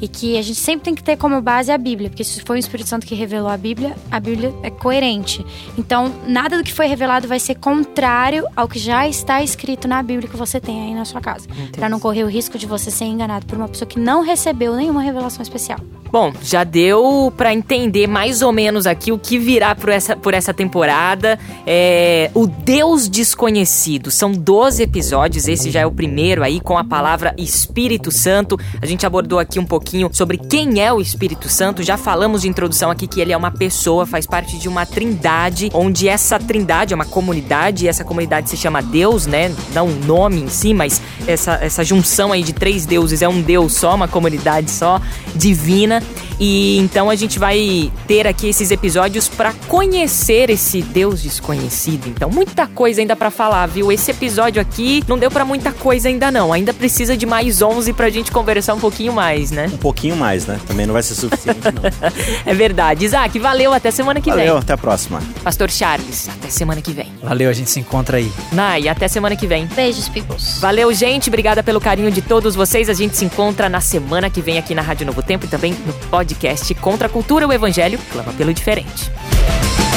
e 0.00 0.08
que 0.08 0.38
a 0.38 0.42
gente 0.42 0.58
sempre 0.58 0.84
tem 0.84 0.94
que 0.94 1.02
ter 1.02 1.16
como 1.16 1.40
base 1.40 1.70
a 1.70 1.78
Bíblia, 1.78 2.10
porque 2.10 2.24
se 2.24 2.40
foi 2.42 2.56
o 2.56 2.60
Espírito 2.60 2.88
Santo 2.88 3.06
que 3.06 3.14
revelou 3.14 3.48
a 3.48 3.56
Bíblia, 3.56 3.96
a 4.10 4.20
Bíblia 4.20 4.54
é 4.62 4.70
coerente. 4.70 5.44
Então, 5.78 6.12
nada 6.26 6.56
do 6.56 6.64
que 6.64 6.72
foi 6.72 6.86
revelado 6.86 7.28
vai 7.28 7.38
ser 7.38 7.56
contrário 7.56 8.46
ao 8.54 8.68
que 8.68 8.78
já 8.78 9.08
está 9.08 9.42
escrito 9.42 9.88
na 9.88 10.02
Bíblia 10.02 10.28
que 10.28 10.36
você 10.36 10.60
tem 10.60 10.82
aí 10.82 10.94
na 10.94 11.04
sua 11.04 11.20
casa, 11.20 11.48
para 11.72 11.88
não 11.88 12.00
correr 12.00 12.24
o 12.24 12.28
risco 12.28 12.58
de 12.58 12.66
você 12.66 12.90
ser 12.90 13.04
enganado 13.04 13.46
por 13.46 13.56
uma 13.56 13.68
pessoa 13.68 13.88
que 13.88 13.98
não 13.98 14.22
recebeu 14.22 14.74
nenhuma 14.74 15.02
revelação 15.02 15.42
especial. 15.42 15.80
Bom, 16.10 16.32
já 16.40 16.62
deu 16.64 17.32
para 17.36 17.52
entender 17.52 18.06
mais 18.06 18.40
ou 18.40 18.52
menos 18.52 18.86
aqui 18.86 19.10
o 19.10 19.18
que 19.18 19.38
virá 19.38 19.74
por 19.74 19.88
essa, 19.88 20.16
por 20.16 20.34
essa 20.34 20.54
temporada. 20.54 21.38
É, 21.66 22.30
o 22.32 22.46
Deus 22.46 23.08
Desconhecido. 23.08 24.10
São 24.10 24.32
12 24.32 24.82
episódios, 24.82 25.48
esse 25.48 25.70
já 25.70 25.80
é 25.80 25.86
o 25.86 25.90
primeiro 25.90 26.42
aí 26.42 26.60
com 26.60 26.78
a 26.78 26.84
palavra 26.84 27.34
Espírito 27.36 28.10
Santo. 28.10 28.58
A 28.80 28.86
gente 28.86 29.04
abordou 29.04 29.38
aqui 29.38 29.58
um 29.58 29.64
pouquinho 29.66 29.85
pouquinho 29.86 30.10
sobre 30.12 30.36
quem 30.36 30.82
é 30.82 30.92
o 30.92 31.00
Espírito 31.00 31.48
Santo. 31.48 31.82
Já 31.82 31.96
falamos 31.96 32.42
de 32.42 32.48
introdução 32.48 32.90
aqui 32.90 33.06
que 33.06 33.20
ele 33.20 33.32
é 33.32 33.36
uma 33.36 33.52
pessoa, 33.52 34.04
faz 34.04 34.26
parte 34.26 34.58
de 34.58 34.68
uma 34.68 34.84
trindade, 34.84 35.70
onde 35.72 36.08
essa 36.08 36.40
trindade 36.40 36.92
é 36.92 36.96
uma 36.96 37.04
comunidade, 37.04 37.84
e 37.84 37.88
essa 37.88 38.04
comunidade 38.04 38.50
se 38.50 38.56
chama 38.56 38.82
Deus, 38.82 39.26
né? 39.26 39.54
Não 39.72 39.86
o 39.86 39.94
nome 40.04 40.42
em 40.42 40.48
si, 40.48 40.74
mas 40.74 41.00
essa, 41.26 41.52
essa 41.62 41.84
junção 41.84 42.32
aí 42.32 42.42
de 42.42 42.52
três 42.52 42.84
deuses 42.84 43.22
é 43.22 43.28
um 43.28 43.40
Deus 43.40 43.74
só, 43.74 43.94
uma 43.94 44.08
comunidade 44.08 44.70
só, 44.70 45.00
divina. 45.36 46.02
E 46.38 46.78
então 46.78 47.08
a 47.08 47.14
gente 47.14 47.38
vai 47.38 47.90
ter 48.06 48.26
aqui 48.26 48.48
esses 48.48 48.70
episódios 48.70 49.28
para 49.28 49.52
conhecer 49.68 50.50
esse 50.50 50.82
Deus 50.82 51.22
desconhecido. 51.22 52.08
Então, 52.08 52.30
muita 52.30 52.66
coisa 52.66 53.00
ainda 53.00 53.16
para 53.16 53.30
falar, 53.30 53.66
viu? 53.66 53.90
Esse 53.90 54.10
episódio 54.10 54.60
aqui 54.60 55.02
não 55.08 55.18
deu 55.18 55.30
para 55.30 55.44
muita 55.44 55.72
coisa 55.72 56.08
ainda 56.08 56.30
não. 56.30 56.52
Ainda 56.52 56.74
precisa 56.74 57.16
de 57.16 57.26
mais 57.26 57.62
11 57.62 57.92
pra 57.92 58.10
gente 58.10 58.30
conversar 58.30 58.74
um 58.74 58.80
pouquinho 58.80 59.12
mais, 59.12 59.50
né? 59.50 59.70
Um 59.72 59.78
pouquinho 59.78 60.16
mais, 60.16 60.46
né? 60.46 60.58
Também 60.66 60.86
não 60.86 60.92
vai 60.92 61.02
ser 61.02 61.14
suficiente, 61.14 61.60
não. 61.72 61.82
é 62.44 62.54
verdade. 62.54 63.04
Isaac, 63.04 63.38
valeu. 63.38 63.72
Até 63.72 63.90
semana 63.90 64.20
que 64.20 64.30
valeu, 64.30 64.44
vem. 64.44 64.48
Valeu, 64.48 64.62
até 64.62 64.72
a 64.72 64.78
próxima. 64.78 65.22
Pastor 65.42 65.70
Charles, 65.70 66.28
até 66.28 66.48
semana 66.48 66.80
que 66.82 66.92
vem. 66.92 67.12
Valeu, 67.22 67.48
a 67.48 67.52
gente 67.52 67.70
se 67.70 67.80
encontra 67.80 68.18
aí. 68.18 68.30
Nai, 68.52 68.88
até 68.88 69.08
semana 69.08 69.36
que 69.36 69.46
vem. 69.46 69.66
Beijos, 69.66 70.08
peoples. 70.08 70.58
Valeu, 70.60 70.92
gente. 70.92 71.28
Obrigada 71.28 71.62
pelo 71.62 71.80
carinho 71.80 72.10
de 72.10 72.20
todos 72.22 72.54
vocês. 72.54 72.88
A 72.88 72.94
gente 72.94 73.16
se 73.16 73.24
encontra 73.24 73.68
na 73.68 73.80
semana 73.80 74.28
que 74.30 74.40
vem 74.40 74.58
aqui 74.58 74.74
na 74.74 74.82
Rádio 74.82 75.06
Novo 75.06 75.22
Tempo 75.22 75.46
e 75.46 75.48
também 75.48 75.72
no 75.86 75.92
podcast 76.26 76.74
Contra 76.74 77.06
a 77.06 77.10
Cultura, 77.10 77.46
o 77.46 77.52
Evangelho 77.52 77.98
clama 78.10 78.32
pelo 78.32 78.52
diferente. 78.52 79.10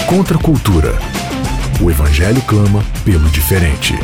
Contra 0.07 0.37
a 0.37 0.41
cultura. 0.41 0.93
O 1.81 1.89
Evangelho 1.89 2.41
clama 2.43 2.83
pelo 3.03 3.27
diferente. 3.29 3.95